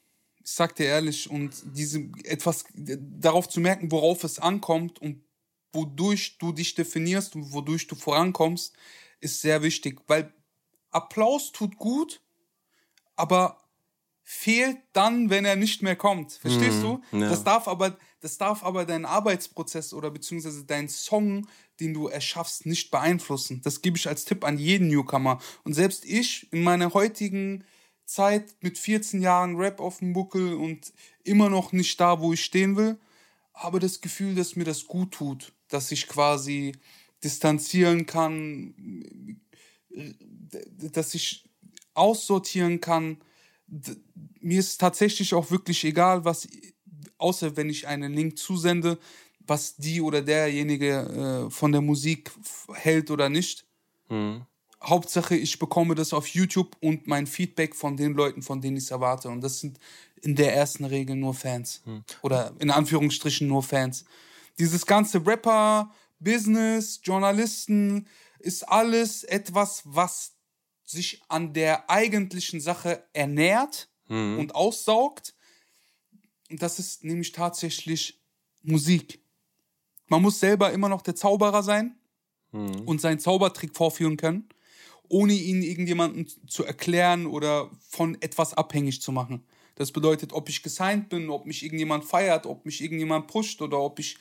Ich 0.45 0.53
sag 0.53 0.77
dir 0.77 0.87
ehrlich, 0.87 1.29
und 1.29 1.51
diese 1.65 2.09
etwas 2.23 2.65
darauf 2.77 3.49
zu 3.49 3.59
merken, 3.59 3.91
worauf 3.91 4.23
es 4.23 4.39
ankommt 4.39 5.03
und 5.03 5.25
wodurch 5.73 6.39
du 6.39 6.53
dich 6.53 6.75
definierst 6.75 7.35
und 7.35 7.53
wodurch 7.53 7.87
du 7.87 7.95
vorankommst, 7.95 8.75
ist 9.21 9.41
sehr 9.41 9.63
wichtig, 9.63 10.01
weil 10.07 10.33
Applaus 10.91 11.53
tut 11.53 11.77
gut, 11.77 12.21
aber 13.17 13.59
fehlt 14.23 14.79
dann, 14.93 15.31
wenn 15.31 15.45
er 15.45 15.57
nicht 15.57 15.83
mehr 15.83 15.97
kommt. 15.97 16.33
Verstehst 16.33 16.79
mm, 16.79 16.83
du? 16.83 17.03
Ja. 17.13 17.29
Das 17.29 17.45
darf 17.45 17.67
aber, 17.67 17.97
das 18.21 18.39
darf 18.39 18.63
aber 18.63 18.85
deinen 18.85 19.05
Arbeitsprozess 19.05 19.93
oder 19.93 20.11
beziehungsweise 20.11 20.65
deinen 20.65 20.89
Song, 20.89 21.49
den 21.81 21.93
du 21.93 22.09
erschaffst, 22.09 22.67
nicht 22.67 22.91
beeinflussen. 22.91 23.61
Das 23.63 23.83
gebe 23.83 23.97
ich 23.97 24.09
als 24.09 24.25
Tipp 24.25 24.45
an 24.45 24.59
jeden 24.59 24.89
Newcomer. 24.89 25.41
Und 25.65 25.75
selbst 25.75 26.05
ich 26.05 26.53
in 26.53 26.63
meiner 26.63 26.95
heutigen 26.95 27.65
Zeit 28.05 28.55
mit 28.61 28.79
14 28.79 29.23
Jahren 29.23 29.57
Rap 29.57 29.81
auf 29.81 29.99
dem 29.99 30.13
Buckel 30.13 30.55
und 30.55 30.93
immer 31.25 31.49
noch 31.49 31.73
nicht 31.73 32.01
da, 32.01 32.21
wo 32.21 32.33
ich 32.33 32.45
stehen 32.45 32.77
will, 32.77 32.99
habe 33.55 33.81
das 33.81 34.01
Gefühl, 34.01 34.35
dass 34.35 34.57
mir 34.57 34.65
das 34.65 34.87
gut 34.87 35.13
tut 35.13 35.53
dass 35.73 35.93
ich 35.93 36.09
quasi 36.09 36.73
distanzieren 37.23 38.07
kann, 38.07 39.41
dass 40.93 41.15
ich 41.15 41.45
aussortieren 41.95 42.81
kann. 42.81 43.19
Mir 44.41 44.61
ist 44.61 44.79
tatsächlich 44.79 45.35
auch 45.35 45.51
wirklich 45.51 45.85
egal, 45.85 46.25
was, 46.25 46.49
außer 47.19 47.57
wenn 47.57 47.71
ich 47.71 47.87
einen 47.87 48.13
Link 48.13 48.39
zusende, 48.39 48.99
was 49.47 49.77
die 49.77 50.01
oder 50.01 50.23
derjenige 50.23 51.47
äh, 51.47 51.51
von 51.51 51.73
der 51.73 51.81
Musik 51.81 52.31
hält 52.73 53.11
oder 53.11 53.29
nicht. 53.29 53.67
Mhm. 54.09 54.47
Hauptsache, 54.83 55.37
ich 55.37 55.59
bekomme 55.59 55.95
das 55.95 56.13
auf 56.13 56.27
YouTube 56.29 56.77
und 56.81 57.07
mein 57.07 57.27
Feedback 57.27 57.77
von 57.77 57.97
den 57.97 58.15
Leuten, 58.15 58.43
von 58.43 58.61
denen 58.61 58.77
ich 58.77 58.85
es 58.85 58.91
erwarte. 58.91 59.29
Und 59.29 59.41
das 59.41 59.61
sind 59.61 59.79
in 60.23 60.35
der 60.35 60.55
ersten 60.55 60.85
Regel 60.85 61.17
nur 61.17 61.35
Fans. 61.35 61.83
Mhm. 61.85 62.05
Oder 62.23 62.53
in 62.59 62.71
Anführungsstrichen 62.71 63.47
nur 63.47 63.63
Fans. 63.63 64.05
Dieses 64.59 64.87
ganze 64.87 65.25
Rapper, 65.27 65.93
Business, 66.19 67.01
Journalisten 67.03 68.07
ist 68.39 68.69
alles 68.69 69.25
etwas, 69.25 69.83
was 69.85 70.35
sich 70.85 71.23
an 71.29 71.53
der 71.53 71.89
eigentlichen 71.91 72.61
Sache 72.61 73.05
ernährt 73.13 73.89
mhm. 74.09 74.39
und 74.39 74.55
aussaugt. 74.55 75.35
Und 76.51 76.63
das 76.63 76.79
ist 76.79 77.05
nämlich 77.05 77.33
tatsächlich 77.33 78.21
Musik. 78.63 79.23
Man 80.07 80.23
muss 80.23 80.39
selber 80.39 80.73
immer 80.73 80.89
noch 80.89 81.03
der 81.03 81.17
Zauberer 81.17 81.63
sein 81.63 81.97
mhm. 82.53 82.83
und 82.83 83.01
seinen 83.01 83.19
Zaubertrick 83.19 83.75
vorführen 83.75 84.17
können, 84.17 84.49
ohne 85.09 85.33
ihn 85.33 85.63
irgendjemandem 85.63 86.27
zu 86.47 86.65
erklären 86.65 87.27
oder 87.27 87.71
von 87.89 88.21
etwas 88.21 88.55
abhängig 88.55 89.01
zu 89.01 89.13
machen. 89.13 89.45
Das 89.75 89.93
bedeutet, 89.93 90.33
ob 90.33 90.49
ich 90.49 90.63
gesigned 90.63 91.09
bin, 91.09 91.31
ob 91.31 91.47
mich 91.47 91.63
irgendjemand 91.63 92.05
feiert, 92.05 92.47
ob 92.47 92.65
mich 92.65 92.83
irgendjemand 92.83 93.27
pusht 93.27 93.63
oder 93.63 93.79
ob 93.79 93.99
ich, 93.99 94.17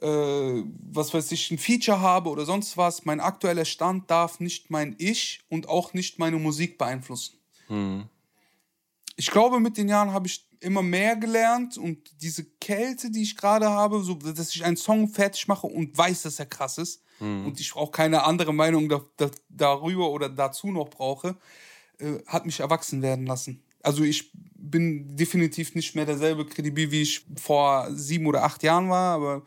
äh, 0.00 0.06
was 0.06 1.12
weiß 1.12 1.30
ich, 1.32 1.50
ein 1.50 1.58
Feature 1.58 2.00
habe 2.00 2.30
oder 2.30 2.44
sonst 2.44 2.76
was. 2.76 3.04
Mein 3.04 3.20
aktueller 3.20 3.64
Stand 3.64 4.10
darf 4.10 4.40
nicht 4.40 4.70
mein 4.70 4.94
Ich 4.98 5.40
und 5.48 5.68
auch 5.68 5.92
nicht 5.92 6.18
meine 6.18 6.38
Musik 6.38 6.78
beeinflussen. 6.78 7.38
Mhm. 7.68 8.04
Ich 9.16 9.30
glaube, 9.30 9.60
mit 9.60 9.76
den 9.76 9.88
Jahren 9.88 10.12
habe 10.12 10.28
ich 10.28 10.48
immer 10.60 10.82
mehr 10.82 11.16
gelernt 11.16 11.76
und 11.76 11.98
diese 12.20 12.44
Kälte, 12.44 13.10
die 13.10 13.22
ich 13.22 13.36
gerade 13.36 13.68
habe, 13.68 14.02
so 14.02 14.14
dass 14.14 14.54
ich 14.54 14.64
einen 14.64 14.76
Song 14.76 15.08
fertig 15.08 15.46
mache 15.48 15.66
und 15.66 15.96
weiß, 15.96 16.22
dass 16.22 16.38
er 16.38 16.46
krass 16.46 16.78
ist 16.78 17.02
mhm. 17.20 17.46
und 17.46 17.60
ich 17.60 17.74
auch 17.76 17.92
keine 17.92 18.24
andere 18.24 18.52
Meinung 18.52 18.88
da, 18.88 19.00
da, 19.16 19.30
darüber 19.48 20.10
oder 20.10 20.28
dazu 20.28 20.68
noch 20.68 20.88
brauche, 20.88 21.36
äh, 21.98 22.18
hat 22.26 22.46
mich 22.46 22.60
erwachsen 22.60 23.02
werden 23.02 23.26
lassen. 23.26 23.62
Also 23.82 24.02
ich 24.02 24.32
bin 24.34 25.16
definitiv 25.16 25.74
nicht 25.74 25.94
mehr 25.94 26.06
derselbe 26.06 26.44
Kredibil, 26.44 26.90
wie 26.90 27.02
ich 27.02 27.26
vor 27.36 27.88
sieben 27.92 28.26
oder 28.26 28.44
acht 28.44 28.62
Jahren 28.62 28.90
war, 28.90 29.14
aber 29.14 29.46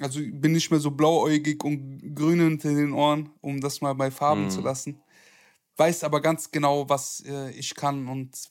also 0.00 0.20
bin 0.20 0.52
nicht 0.52 0.70
mehr 0.70 0.80
so 0.80 0.90
blauäugig 0.90 1.62
und 1.62 2.14
grün 2.14 2.40
hinter 2.40 2.74
den 2.74 2.92
Ohren, 2.92 3.30
um 3.40 3.60
das 3.60 3.80
mal 3.80 3.94
bei 3.94 4.10
Farben 4.10 4.44
mhm. 4.44 4.50
zu 4.50 4.60
lassen. 4.60 5.00
Weiß 5.76 6.04
aber 6.04 6.20
ganz 6.20 6.50
genau, 6.50 6.88
was 6.88 7.22
äh, 7.26 7.50
ich 7.50 7.74
kann 7.74 8.08
und 8.08 8.50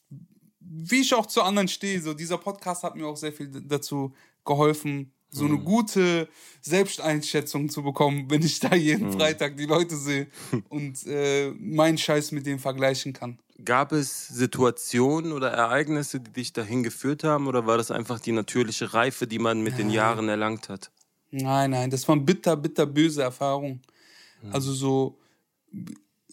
wie 0.59 1.01
ich 1.01 1.13
auch 1.13 1.25
zu 1.25 1.41
anderen 1.41 1.67
stehe. 1.67 2.01
So 2.01 2.13
dieser 2.13 2.37
Podcast 2.37 2.83
hat 2.83 2.95
mir 2.95 3.07
auch 3.07 3.17
sehr 3.17 3.33
viel 3.33 3.49
dazu 3.49 4.13
geholfen, 4.45 5.13
so 5.29 5.45
eine 5.45 5.55
mhm. 5.55 5.65
gute 5.65 6.29
Selbsteinschätzung 6.61 7.69
zu 7.69 7.83
bekommen, 7.83 8.25
wenn 8.29 8.41
ich 8.41 8.59
da 8.59 8.75
jeden 8.75 9.07
mhm. 9.07 9.13
Freitag 9.13 9.57
die 9.57 9.65
Leute 9.65 9.97
sehe 9.97 10.27
und 10.69 11.05
äh, 11.07 11.51
meinen 11.51 11.97
Scheiß 11.97 12.31
mit 12.31 12.45
denen 12.45 12.59
vergleichen 12.59 13.13
kann. 13.13 13.39
Gab 13.63 13.91
es 13.91 14.27
Situationen 14.27 15.31
oder 15.31 15.51
Ereignisse, 15.51 16.19
die 16.19 16.31
dich 16.31 16.53
dahin 16.53 16.81
geführt 16.81 17.23
haben, 17.23 17.47
oder 17.47 17.67
war 17.67 17.77
das 17.77 17.91
einfach 17.91 18.19
die 18.19 18.31
natürliche 18.31 18.93
Reife, 18.93 19.27
die 19.27 19.39
man 19.39 19.61
mit 19.61 19.77
den 19.77 19.89
Jahren 19.89 20.27
erlangt 20.27 20.69
hat? 20.69 20.91
Nein, 21.29 21.71
nein, 21.71 21.89
das 21.89 22.07
waren 22.07 22.25
bitter, 22.25 22.55
bitter 22.55 22.85
böse 22.85 23.21
Erfahrungen. 23.21 23.81
Mhm. 24.41 24.53
Also 24.53 24.73
so, 24.73 25.19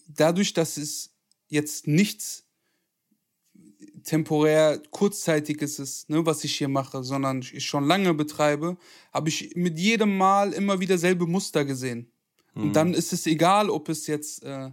dadurch, 0.09 0.53
dass 0.53 0.77
es 0.77 1.11
jetzt 1.49 1.87
nichts 1.87 2.45
temporär 4.05 4.81
kurzzeitiges 4.91 5.79
ist, 5.79 6.09
ne, 6.09 6.25
was 6.25 6.45
ich 6.45 6.57
hier 6.57 6.69
mache, 6.69 7.03
sondern 7.05 7.41
ich 7.41 7.65
schon 7.65 7.87
lange 7.87 8.15
betreibe, 8.15 8.77
habe 9.13 9.29
ich 9.29 9.55
mit 9.57 9.79
jedem 9.79 10.17
Mal 10.17 10.53
immer 10.53 10.81
wieder 10.81 10.99
selbe 10.99 11.27
Muster 11.27 11.65
gesehen. 11.65 12.11
Mhm. 12.55 12.63
Und 12.63 12.73
dann 12.75 12.95
ist 12.95 13.13
es 13.13 13.27
egal, 13.27 13.71
ob 13.71 13.89
es 13.89 14.07
jetzt, 14.07 14.43
äh, 14.43 14.71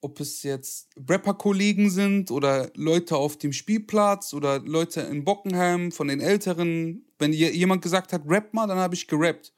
ob 0.00 0.20
es 0.20 0.42
jetzt 0.42 0.88
Rapper-Kollegen 1.08 1.90
sind 1.90 2.30
oder 2.30 2.70
Leute 2.74 3.16
auf 3.16 3.36
dem 3.36 3.52
Spielplatz 3.52 4.32
oder 4.32 4.58
Leute 4.60 5.02
in 5.02 5.24
Bockenheim 5.24 5.92
von 5.92 6.08
den 6.08 6.20
Älteren. 6.20 7.04
Wenn 7.18 7.32
jemand 7.32 7.82
gesagt 7.82 8.12
hat, 8.12 8.22
rap 8.26 8.54
mal, 8.54 8.66
dann 8.66 8.78
habe 8.78 8.94
ich 8.94 9.06
gerappt. 9.06 9.52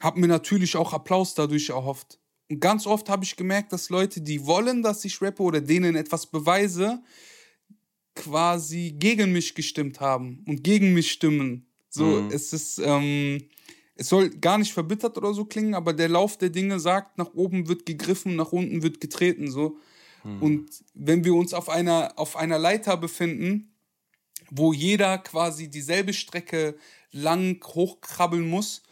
Hab 0.00 0.16
mir 0.16 0.28
natürlich 0.28 0.76
auch 0.76 0.92
Applaus 0.92 1.34
dadurch 1.34 1.70
erhofft. 1.70 2.18
Und 2.48 2.60
ganz 2.60 2.86
oft 2.86 3.08
habe 3.08 3.24
ich 3.24 3.36
gemerkt, 3.36 3.72
dass 3.72 3.88
Leute, 3.88 4.20
die 4.20 4.44
wollen, 4.46 4.82
dass 4.82 5.04
ich 5.04 5.22
rappe 5.22 5.42
oder 5.42 5.60
denen 5.60 5.96
etwas 5.96 6.26
beweise, 6.26 7.02
quasi 8.14 8.94
gegen 8.98 9.32
mich 9.32 9.54
gestimmt 9.54 10.00
haben 10.00 10.44
und 10.46 10.62
gegen 10.62 10.92
mich 10.92 11.10
stimmen. 11.10 11.66
So, 11.88 12.04
mhm. 12.04 12.30
es 12.30 12.52
ist, 12.52 12.78
ähm, 12.78 13.42
es 13.94 14.08
soll 14.08 14.30
gar 14.30 14.58
nicht 14.58 14.72
verbittert 14.72 15.18
oder 15.18 15.34
so 15.34 15.44
klingen, 15.44 15.74
aber 15.74 15.92
der 15.92 16.08
Lauf 16.08 16.38
der 16.38 16.50
Dinge 16.50 16.80
sagt, 16.80 17.18
nach 17.18 17.34
oben 17.34 17.68
wird 17.68 17.86
gegriffen, 17.86 18.36
nach 18.36 18.52
unten 18.52 18.82
wird 18.82 19.00
getreten, 19.00 19.50
so. 19.50 19.78
Mhm. 20.24 20.42
Und 20.42 20.70
wenn 20.94 21.24
wir 21.24 21.34
uns 21.34 21.52
auf 21.52 21.68
einer, 21.68 22.12
auf 22.16 22.36
einer 22.36 22.58
Leiter 22.58 22.96
befinden, 22.96 23.74
wo 24.50 24.72
jeder 24.72 25.18
quasi 25.18 25.68
dieselbe 25.68 26.12
Strecke 26.12 26.76
lang 27.10 27.62
hochkrabbeln 27.64 28.48
muss, 28.48 28.82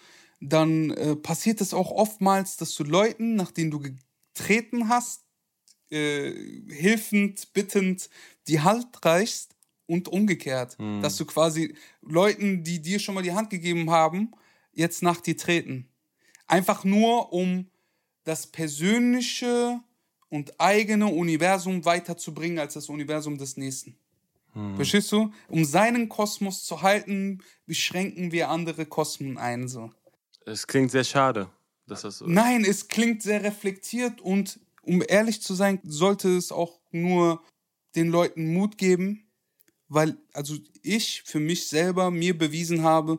dann 0.41 0.91
äh, 0.91 1.17
passiert 1.17 1.61
es 1.61 1.75
auch 1.75 1.91
oftmals, 1.91 2.57
dass 2.57 2.75
du 2.75 2.85
Leuten, 2.85 3.37
nachdem 3.37 3.71
du 3.71 3.81
getreten 3.81 4.89
hast, 4.89 5.25
äh, 5.91 6.33
hilfend, 6.69 7.53
bittend 7.53 8.09
die 8.49 8.61
Hand 8.61 8.87
reichst 9.05 9.55
und 9.87 10.09
umgekehrt. 10.09 10.79
Mhm. 10.79 11.03
Dass 11.03 11.17
du 11.17 11.27
quasi 11.27 11.75
Leuten, 12.01 12.65
die 12.65 12.81
dir 12.81 12.99
schon 12.99 13.15
mal 13.15 13.23
die 13.23 13.33
Hand 13.33 13.51
gegeben 13.51 13.91
haben, 13.91 14.33
jetzt 14.73 15.03
nach 15.03 15.21
dir 15.21 15.37
treten. 15.37 15.89
Einfach 16.47 16.85
nur, 16.85 17.33
um 17.33 17.71
das 18.25 18.47
persönliche 18.47 19.81
und 20.29 20.61
eigene 20.61 21.07
Universum 21.07 21.85
weiterzubringen 21.85 22.59
als 22.59 22.75
das 22.75 22.89
Universum 22.89 23.39
des 23.39 23.57
Nächsten. 23.57 23.97
Hm. 24.53 24.77
Verstehst 24.77 25.11
du? 25.13 25.33
Um 25.49 25.65
seinen 25.65 26.09
Kosmos 26.09 26.65
zu 26.65 26.83
halten, 26.83 27.43
beschränken 27.67 28.33
wir 28.33 28.49
andere 28.49 28.87
Kosmen 28.87 29.39
ein. 29.39 29.69
So. 29.69 29.91
Es 30.47 30.67
klingt 30.67 30.91
sehr 30.91 31.05
schade, 31.05 31.49
dass 31.87 32.03
das 32.03 32.19
so 32.19 32.27
ist. 32.27 32.31
Nein, 32.31 32.65
es 32.65 32.89
klingt 32.89 33.23
sehr 33.23 33.43
reflektiert 33.43 34.21
und 34.21 34.59
um 34.83 35.03
ehrlich 35.07 35.43
zu 35.43 35.55
sein, 35.55 35.81
sollte 35.85 36.37
es 36.37 36.53
auch 36.53 36.81
nur 36.91 37.43
den 37.95 38.09
Leuten 38.09 38.53
Mut 38.53 38.79
geben, 38.79 39.31
weil 39.89 40.17
also 40.33 40.57
ich 40.83 41.23
für 41.23 41.41
mich 41.41 41.69
selber 41.69 42.11
mir 42.11 42.37
bewiesen 42.37 42.83
habe, 42.83 43.19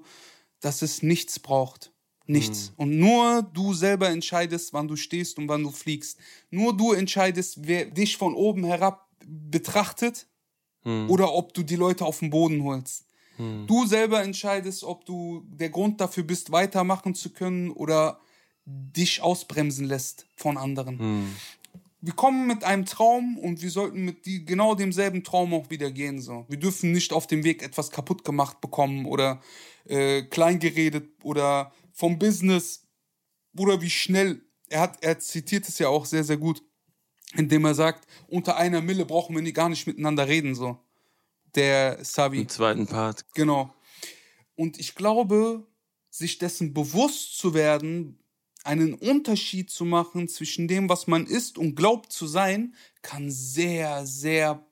dass 0.62 0.82
es 0.82 1.04
nichts 1.04 1.40
braucht. 1.40 1.92
Nichts. 2.28 2.70
Mhm. 2.70 2.76
Und 2.78 3.00
nur 3.00 3.44
du 3.54 3.74
selber 3.74 4.10
entscheidest, 4.10 4.74
wann 4.74 4.88
du 4.88 4.96
stehst 4.96 5.38
und 5.38 5.48
wann 5.48 5.64
du 5.64 5.72
fliegst. 5.72 6.18
Nur 6.50 6.76
du 6.76 6.94
entscheidest, 6.94 7.68
wer 7.68 7.86
dich 7.86 8.16
von 8.16 8.36
oben 8.36 8.64
herab 8.64 9.10
betrachtet 9.26 10.28
mhm. 10.84 11.10
oder 11.10 11.34
ob 11.34 11.54
du 11.54 11.64
die 11.64 11.76
Leute 11.76 12.06
auf 12.06 12.20
den 12.20 12.30
Boden 12.30 12.64
holst. 12.64 13.06
Mhm. 13.38 13.66
Du 13.68 13.86
selber 13.86 14.24
entscheidest, 14.24 14.84
ob 14.84 15.06
du 15.06 15.44
der 15.48 15.70
Grund 15.70 16.00
dafür 16.00 16.24
bist, 16.24 16.52
weitermachen 16.52 17.16
zu 17.16 17.32
können 17.32 17.72
oder 17.72 18.20
dich 18.66 19.22
ausbremsen 19.22 19.86
lässt 19.86 20.28
von 20.36 20.58
anderen. 20.58 20.98
Mhm. 20.98 21.36
Wir 22.04 22.14
kommen 22.14 22.48
mit 22.48 22.64
einem 22.64 22.86
Traum 22.86 23.38
und 23.38 23.62
wir 23.62 23.70
sollten 23.70 24.04
mit 24.04 24.26
die, 24.26 24.44
genau 24.44 24.74
demselben 24.74 25.24
Traum 25.24 25.54
auch 25.54 25.70
wieder 25.70 25.92
gehen. 25.92 26.20
So. 26.20 26.46
Wir 26.50 26.58
dürfen 26.58 26.92
nicht 26.92 27.14
auf 27.14 27.28
dem 27.28 27.44
Weg 27.44 27.62
etwas 27.62 27.92
kaputt 27.92 28.24
gemacht 28.24 28.60
bekommen 28.60 29.06
oder 29.06 29.40
äh, 29.86 30.24
kleingeredet 30.24 31.10
oder 31.24 31.74
vom 31.92 32.20
Business 32.20 32.88
oder 33.58 33.82
wie 33.82 33.90
schnell. 33.90 34.42
Er 34.70 34.82
hat, 34.82 35.04
er 35.04 35.20
zitiert 35.20 35.68
es 35.68 35.80
ja 35.80 35.90
auch 35.90 36.06
sehr, 36.06 36.24
sehr 36.24 36.38
gut, 36.38 36.64
indem 37.36 37.66
er 37.66 37.76
sagt, 37.76 38.08
unter 38.28 38.58
einer 38.58 38.82
Mille 38.82 39.06
brauchen 39.06 39.36
wir 39.36 39.54
gar 39.54 39.70
nicht 39.70 39.88
miteinander 39.88 40.28
reden. 40.28 40.56
So. 40.56 40.78
Der 41.56 42.04
Savi. 42.04 42.42
Im 42.42 42.50
zweiten 42.50 42.88
Part. 42.88 43.26
Genau. 43.34 43.74
Und 44.56 44.80
ich 44.80 44.96
glaube, 44.96 45.68
sich 46.10 46.38
dessen 46.38 46.74
bewusst 46.74 47.38
zu 47.38 47.54
werden, 47.54 48.20
einen 48.64 48.94
Unterschied 48.94 49.72
zu 49.72 49.86
machen 49.86 50.28
zwischen 50.28 50.68
dem, 50.68 50.88
was 50.88 51.08
man 51.08 51.26
ist 51.26 51.58
und 51.58 51.76
glaubt 51.76 52.12
zu 52.12 52.28
sein, 52.28 52.76
kann 53.02 53.32
sehr, 53.32 54.06
sehr 54.06 54.64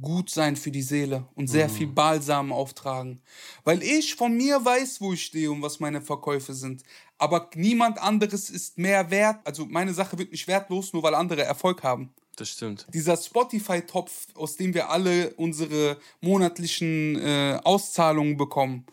gut 0.00 0.30
sein 0.30 0.56
für 0.56 0.70
die 0.70 0.82
Seele 0.82 1.26
und 1.34 1.48
sehr 1.48 1.68
mhm. 1.68 1.72
viel 1.72 1.86
Balsam 1.88 2.52
auftragen. 2.52 3.20
Weil 3.64 3.82
ich 3.82 4.14
von 4.14 4.36
mir 4.36 4.64
weiß, 4.64 5.00
wo 5.00 5.12
ich 5.12 5.24
stehe 5.24 5.50
und 5.50 5.62
was 5.62 5.80
meine 5.80 6.00
Verkäufe 6.00 6.54
sind. 6.54 6.82
Aber 7.18 7.50
niemand 7.54 7.98
anderes 7.98 8.50
ist 8.50 8.78
mehr 8.78 9.10
wert. 9.10 9.40
Also 9.44 9.66
meine 9.66 9.92
Sache 9.92 10.18
wird 10.18 10.32
nicht 10.32 10.46
wertlos, 10.48 10.92
nur 10.92 11.02
weil 11.02 11.14
andere 11.14 11.42
Erfolg 11.42 11.82
haben. 11.82 12.10
Das 12.36 12.48
stimmt. 12.48 12.86
Dieser 12.94 13.16
Spotify-Topf, 13.16 14.28
aus 14.34 14.56
dem 14.56 14.72
wir 14.72 14.88
alle 14.88 15.34
unsere 15.34 15.98
monatlichen 16.20 17.16
äh, 17.16 17.60
Auszahlungen 17.64 18.36
bekommen, 18.36 18.86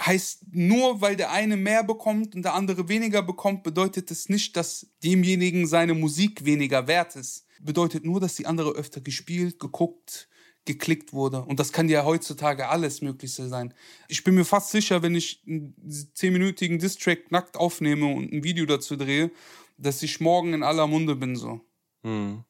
heißt 0.00 0.44
nur, 0.52 1.00
weil 1.00 1.16
der 1.16 1.30
eine 1.30 1.56
mehr 1.56 1.82
bekommt 1.82 2.34
und 2.34 2.42
der 2.42 2.54
andere 2.54 2.88
weniger 2.88 3.22
bekommt, 3.22 3.62
bedeutet 3.62 4.10
es 4.10 4.28
nicht, 4.28 4.56
dass 4.56 4.86
demjenigen 5.02 5.66
seine 5.66 5.94
Musik 5.94 6.44
weniger 6.44 6.86
wert 6.86 7.16
ist. 7.16 7.45
Bedeutet 7.60 8.04
nur, 8.04 8.20
dass 8.20 8.34
die 8.34 8.46
andere 8.46 8.70
öfter 8.72 9.00
gespielt, 9.00 9.58
geguckt, 9.58 10.28
geklickt 10.64 11.12
wurde. 11.12 11.42
Und 11.42 11.60
das 11.60 11.72
kann 11.72 11.88
ja 11.88 12.04
heutzutage 12.04 12.68
alles 12.68 13.00
Mögliche 13.00 13.48
sein. 13.48 13.72
Ich 14.08 14.24
bin 14.24 14.34
mir 14.34 14.44
fast 14.44 14.70
sicher, 14.70 15.02
wenn 15.02 15.14
ich 15.14 15.42
einen 15.46 15.74
zehnminütigen 16.12 16.78
Distrack 16.78 17.30
nackt 17.30 17.56
aufnehme 17.56 18.06
und 18.06 18.32
ein 18.32 18.44
Video 18.44 18.66
dazu 18.66 18.96
drehe, 18.96 19.30
dass 19.78 20.02
ich 20.02 20.20
morgen 20.20 20.52
in 20.52 20.62
aller 20.62 20.86
Munde 20.86 21.16
bin 21.16 21.36
so. 21.36 21.60
Mhm. 22.02 22.44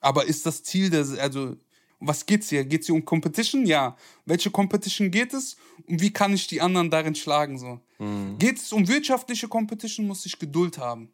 Aber 0.00 0.26
ist 0.26 0.46
das 0.46 0.62
Ziel, 0.62 0.90
der, 0.90 1.06
also 1.20 1.56
was 2.00 2.26
geht's 2.26 2.50
hier? 2.50 2.64
Geht's 2.64 2.86
hier 2.86 2.94
um 2.94 3.04
Competition? 3.04 3.66
Ja. 3.66 3.96
Welche 4.24 4.50
Competition 4.50 5.10
geht 5.10 5.34
es? 5.34 5.56
Und 5.86 6.00
wie 6.00 6.12
kann 6.12 6.32
ich 6.32 6.46
die 6.46 6.60
anderen 6.60 6.90
darin 6.90 7.14
schlagen? 7.14 7.58
So. 7.58 7.80
Mhm. 7.98 8.38
Geht 8.38 8.58
es 8.58 8.72
um 8.72 8.86
wirtschaftliche 8.86 9.48
Competition, 9.48 10.06
muss 10.06 10.26
ich 10.26 10.38
Geduld 10.38 10.78
haben. 10.78 11.12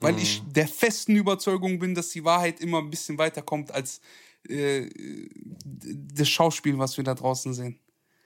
Weil 0.00 0.12
mhm. 0.14 0.18
ich 0.18 0.42
der 0.46 0.68
festen 0.68 1.16
Überzeugung 1.16 1.78
bin, 1.78 1.94
dass 1.94 2.10
die 2.10 2.24
Wahrheit 2.24 2.60
immer 2.60 2.78
ein 2.78 2.90
bisschen 2.90 3.18
weiterkommt 3.18 3.72
als 3.72 4.00
äh, 4.48 4.88
das 5.64 6.28
Schauspiel, 6.28 6.78
was 6.78 6.96
wir 6.96 7.04
da 7.04 7.14
draußen 7.14 7.52
sehen. 7.54 7.78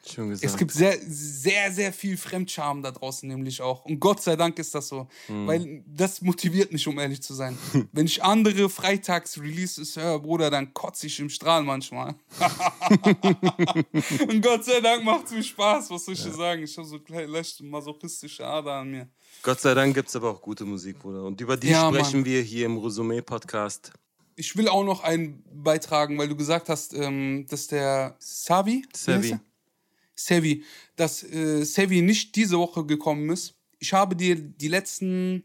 Schön 0.05 0.31
gesagt. 0.31 0.53
Es 0.53 0.59
gibt 0.59 0.73
sehr, 0.73 0.99
sehr, 1.01 1.71
sehr 1.71 1.93
viel 1.93 2.17
Fremdscham 2.17 2.83
da 2.83 2.91
draußen, 2.91 3.29
nämlich 3.29 3.63
auch. 3.63 3.85
Und 3.85 4.01
Gott 4.01 4.21
sei 4.21 4.35
Dank 4.35 4.59
ist 4.59 4.75
das 4.75 4.89
so. 4.89 5.07
Mhm. 5.29 5.47
Weil 5.47 5.85
das 5.87 6.21
motiviert 6.23 6.73
mich, 6.73 6.87
um 6.89 6.99
ehrlich 6.99 7.23
zu 7.23 7.35
sein. 7.35 7.57
Wenn 7.93 8.07
ich 8.07 8.23
andere 8.23 8.69
Freitags-Releases 8.69 9.97
höre, 9.97 10.19
Bruder, 10.19 10.51
dann 10.51 10.75
kotze 10.75 11.07
ich 11.07 11.21
im 11.21 11.31
Strahl 11.31 11.63
manchmal. 11.63 12.17
Und 14.29 14.43
Gott 14.43 14.65
sei 14.65 14.81
Dank 14.81 15.05
macht 15.05 15.27
es 15.27 15.33
mir 15.33 15.43
Spaß, 15.43 15.91
was 15.91 16.05
soll 16.05 16.15
ich 16.15 16.25
ja. 16.25 16.33
sagen? 16.33 16.65
Ich 16.65 16.77
habe 16.77 16.87
so 16.87 16.99
leicht 17.09 17.61
masochistische 17.61 18.45
Ader 18.45 18.75
an 18.75 18.91
mir. 18.91 19.09
Gott 19.43 19.61
sei 19.61 19.75
Dank 19.75 19.95
gibt 19.95 20.09
es 20.09 20.17
aber 20.17 20.31
auch 20.31 20.43
gute 20.43 20.65
Musik, 20.65 20.99
Bruder. 20.99 21.23
Und 21.25 21.41
über 21.41 21.57
die 21.57 21.69
ja, 21.69 21.89
sprechen 21.89 22.21
Mann. 22.21 22.25
wir 22.25 22.43
hier 22.43 22.67
im 22.67 22.77
Resümee-Podcast. 22.77 23.93
ich 24.35 24.57
will 24.57 24.67
auch 24.69 24.85
noch 24.85 25.05
einen 25.05 25.45
beitragen, 25.53 26.19
weil 26.19 26.29
du 26.29 26.35
gesagt 26.35 26.69
hast, 26.69 26.93
ähm, 26.95 27.47
dass 27.49 27.69
der 27.69 28.17
Savi, 28.19 28.85
Sevi. 28.93 29.39
Sevi, 30.15 30.65
dass 30.97 31.23
äh, 31.23 31.65
Sevi 31.65 32.03
nicht 32.03 32.37
diese 32.37 32.59
Woche 32.59 32.85
gekommen 32.85 33.31
ist. 33.31 33.55
Ich 33.79 33.93
habe 33.93 34.15
dir 34.17 34.37
die 34.37 34.69
letzten, 34.69 35.45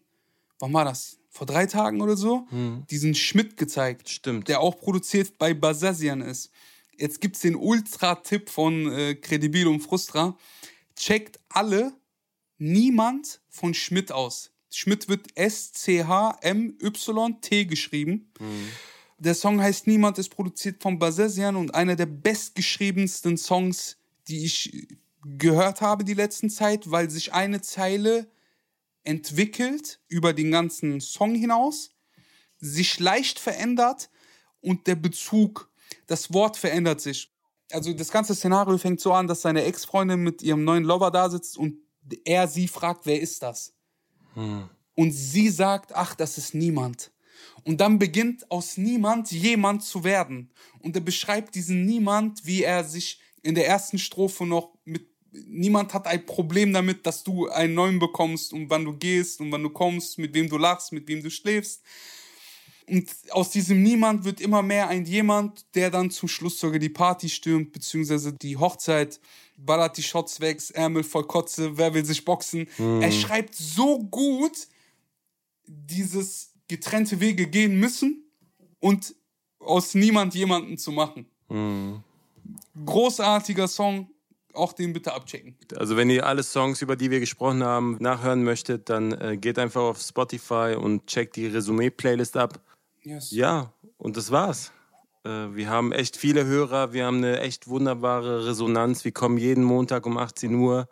wann 0.59 0.73
war 0.73 0.85
das? 0.85 1.17
Vor 1.29 1.45
drei 1.45 1.65
Tagen 1.67 2.01
oder 2.01 2.17
so, 2.17 2.47
diesen 2.89 3.13
Schmidt 3.13 3.57
gezeigt. 3.57 4.09
Stimmt. 4.09 4.47
Der 4.47 4.59
auch 4.59 4.79
produziert 4.79 5.37
bei 5.37 5.53
Basazian 5.53 6.21
ist. 6.21 6.49
Jetzt 6.97 7.21
gibt's 7.21 7.41
den 7.41 7.55
Ultra-Tipp 7.55 8.49
von 8.49 8.91
äh, 8.91 9.13
Credibil 9.13 9.67
und 9.67 9.81
Frustra. 9.81 10.35
Checkt 10.95 11.39
alle 11.49 11.93
niemand 12.57 13.39
von 13.49 13.75
Schmidt 13.75 14.11
aus. 14.11 14.49
Schmidt 14.71 15.07
wird 15.09 15.27
S-C-H-M-Y-T 15.35 16.05
geschrieben. 17.65 18.31
Der 19.19 19.33
Song 19.35 19.61
heißt 19.61 19.87
Niemand, 19.87 20.17
ist 20.17 20.29
produziert 20.29 20.81
von 20.81 20.99
Basazian 20.99 21.55
und 21.55 21.73
einer 21.73 21.95
der 21.95 22.05
bestgeschriebensten 22.07 23.37
Songs, 23.37 23.97
die 24.27 24.45
ich 24.45 24.87
gehört 25.23 25.81
habe 25.81 26.03
die 26.03 26.13
letzten 26.13 26.49
Zeit, 26.49 26.89
weil 26.91 27.09
sich 27.09 27.33
eine 27.33 27.61
Zeile 27.61 28.29
entwickelt 29.03 29.99
über 30.07 30.33
den 30.33 30.51
ganzen 30.51 31.01
Song 31.01 31.35
hinaus, 31.35 31.91
sich 32.59 32.99
leicht 32.99 33.39
verändert 33.39 34.09
und 34.61 34.87
der 34.87 34.95
Bezug, 34.95 35.71
das 36.07 36.33
Wort 36.33 36.57
verändert 36.57 37.01
sich. 37.01 37.31
Also 37.71 37.93
das 37.93 38.11
ganze 38.11 38.35
Szenario 38.35 38.77
fängt 38.77 38.99
so 38.99 39.13
an, 39.13 39.27
dass 39.27 39.41
seine 39.41 39.63
Ex-Freundin 39.63 40.21
mit 40.21 40.41
ihrem 40.41 40.63
neuen 40.63 40.83
Lover 40.83 41.11
da 41.11 41.29
sitzt 41.29 41.57
und 41.57 41.77
er 42.23 42.47
sie 42.47 42.67
fragt, 42.67 43.05
wer 43.05 43.19
ist 43.19 43.43
das? 43.43 43.73
Und 44.95 45.11
sie 45.11 45.49
sagt, 45.49 45.93
ach, 45.93 46.15
das 46.15 46.37
ist 46.37 46.53
niemand. 46.53 47.11
Und 47.63 47.81
dann 47.81 47.99
beginnt 47.99 48.49
aus 48.49 48.77
niemand 48.77 49.31
jemand 49.31 49.83
zu 49.83 50.03
werden. 50.03 50.51
Und 50.79 50.95
er 50.95 51.01
beschreibt 51.01 51.55
diesen 51.55 51.85
niemand, 51.85 52.45
wie 52.45 52.63
er 52.63 52.83
sich 52.83 53.19
in 53.47 53.55
der 53.55 53.67
ersten 53.67 53.97
Strophe 53.97 54.45
noch 54.45 54.73
mit 54.83 55.07
niemand 55.31 55.93
hat 55.93 56.05
ein 56.05 56.25
Problem 56.25 56.73
damit, 56.73 57.05
dass 57.05 57.23
du 57.23 57.47
einen 57.47 57.73
neuen 57.75 57.99
bekommst 57.99 58.51
und 58.51 58.69
wann 58.69 58.83
du 58.83 58.93
gehst 58.93 59.39
und 59.39 59.51
wann 59.51 59.63
du 59.63 59.69
kommst, 59.69 60.17
mit 60.17 60.33
wem 60.33 60.49
du 60.49 60.57
lachst, 60.57 60.91
mit 60.91 61.07
wem 61.07 61.23
du 61.23 61.29
schläfst. 61.29 61.81
Und 62.89 63.09
aus 63.31 63.49
diesem 63.49 63.83
Niemand 63.83 64.25
wird 64.25 64.41
immer 64.41 64.61
mehr 64.61 64.87
ein 64.87 65.05
Jemand, 65.05 65.65
der 65.75 65.91
dann 65.91 66.09
zum 66.09 66.27
Schluss 66.27 66.59
sogar 66.59 66.79
die 66.79 66.89
Party 66.89 67.29
stürmt, 67.29 67.71
beziehungsweise 67.71 68.33
die 68.33 68.57
Hochzeit, 68.57 69.19
ballert 69.57 69.97
die 69.97 70.03
Shots 70.03 70.39
weg, 70.41 70.61
Ärmel 70.73 71.03
voll 71.03 71.25
Kotze, 71.25 71.77
wer 71.77 71.93
will 71.93 72.05
sich 72.05 72.23
boxen. 72.23 72.67
Er 72.77 73.11
schreibt 73.11 73.55
so 73.55 73.99
gut 73.99 74.67
dieses 75.65 76.53
getrennte 76.67 77.19
Wege 77.19 77.47
gehen 77.47 77.79
müssen 77.79 78.29
und 78.79 79.15
aus 79.59 79.93
niemand 79.93 80.35
jemanden 80.35 80.77
zu 80.77 80.91
machen. 80.91 81.25
Großartiger 82.85 83.67
Song, 83.67 84.09
auch 84.53 84.73
den 84.73 84.93
bitte 84.93 85.13
abchecken. 85.13 85.55
Also 85.75 85.97
wenn 85.97 86.09
ihr 86.09 86.25
alle 86.25 86.43
Songs, 86.43 86.81
über 86.81 86.95
die 86.95 87.11
wir 87.11 87.19
gesprochen 87.19 87.63
haben, 87.63 87.97
nachhören 87.99 88.43
möchtet, 88.43 88.89
dann 88.89 89.11
äh, 89.13 89.37
geht 89.37 89.59
einfach 89.59 89.81
auf 89.81 89.99
Spotify 89.99 90.75
und 90.79 91.07
checkt 91.07 91.35
die 91.35 91.47
Resümee-Playlist 91.47 92.37
ab. 92.37 92.59
Yes. 93.03 93.31
Ja, 93.31 93.71
und 93.97 94.17
das 94.17 94.31
war's. 94.31 94.71
Äh, 95.23 95.55
wir 95.55 95.69
haben 95.69 95.91
echt 95.91 96.17
viele 96.17 96.45
Hörer, 96.45 96.93
wir 96.93 97.05
haben 97.05 97.17
eine 97.17 97.39
echt 97.39 97.67
wunderbare 97.67 98.47
Resonanz. 98.47 99.05
Wir 99.05 99.11
kommen 99.11 99.37
jeden 99.37 99.63
Montag 99.63 100.05
um 100.05 100.17
18 100.17 100.53
Uhr. 100.55 100.87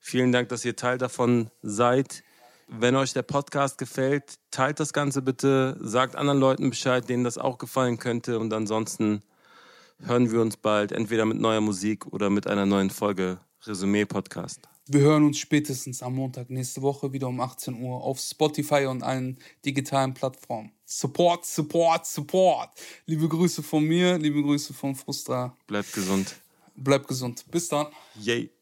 Vielen 0.00 0.32
Dank, 0.32 0.48
dass 0.50 0.64
ihr 0.64 0.76
Teil 0.76 0.98
davon 0.98 1.50
seid. 1.62 2.22
Wenn 2.68 2.96
euch 2.96 3.12
der 3.12 3.22
Podcast 3.22 3.78
gefällt, 3.78 4.34
teilt 4.50 4.80
das 4.80 4.92
Ganze 4.92 5.22
bitte, 5.22 5.76
sagt 5.80 6.16
anderen 6.16 6.40
Leuten 6.40 6.70
Bescheid, 6.70 7.08
denen 7.08 7.24
das 7.24 7.38
auch 7.38 7.58
gefallen 7.58 7.98
könnte. 7.98 8.38
Und 8.38 8.52
ansonsten 8.52 9.22
hören 10.02 10.30
wir 10.30 10.40
uns 10.40 10.56
bald, 10.56 10.92
entweder 10.92 11.24
mit 11.24 11.38
neuer 11.38 11.60
Musik 11.60 12.06
oder 12.06 12.30
mit 12.30 12.46
einer 12.46 12.66
neuen 12.66 12.90
Folge 12.90 13.38
Resümee-Podcast. 13.62 14.68
Wir 14.86 15.00
hören 15.00 15.24
uns 15.24 15.38
spätestens 15.38 16.02
am 16.02 16.16
Montag 16.16 16.50
nächste 16.50 16.82
Woche 16.82 17.12
wieder 17.12 17.26
um 17.28 17.40
18 17.40 17.80
Uhr 17.82 18.02
auf 18.02 18.20
Spotify 18.20 18.84
und 18.84 19.02
allen 19.02 19.38
digitalen 19.64 20.12
Plattformen. 20.12 20.72
Support, 20.84 21.46
Support, 21.46 22.06
Support. 22.06 22.70
Liebe 23.06 23.26
Grüße 23.26 23.62
von 23.62 23.84
mir, 23.84 24.18
liebe 24.18 24.42
Grüße 24.42 24.74
von 24.74 24.94
Frustra. 24.94 25.56
Bleibt 25.66 25.92
gesund. 25.94 26.36
Bleibt 26.76 27.08
gesund. 27.08 27.46
Bis 27.50 27.68
dann. 27.68 27.86
Yay. 28.20 28.53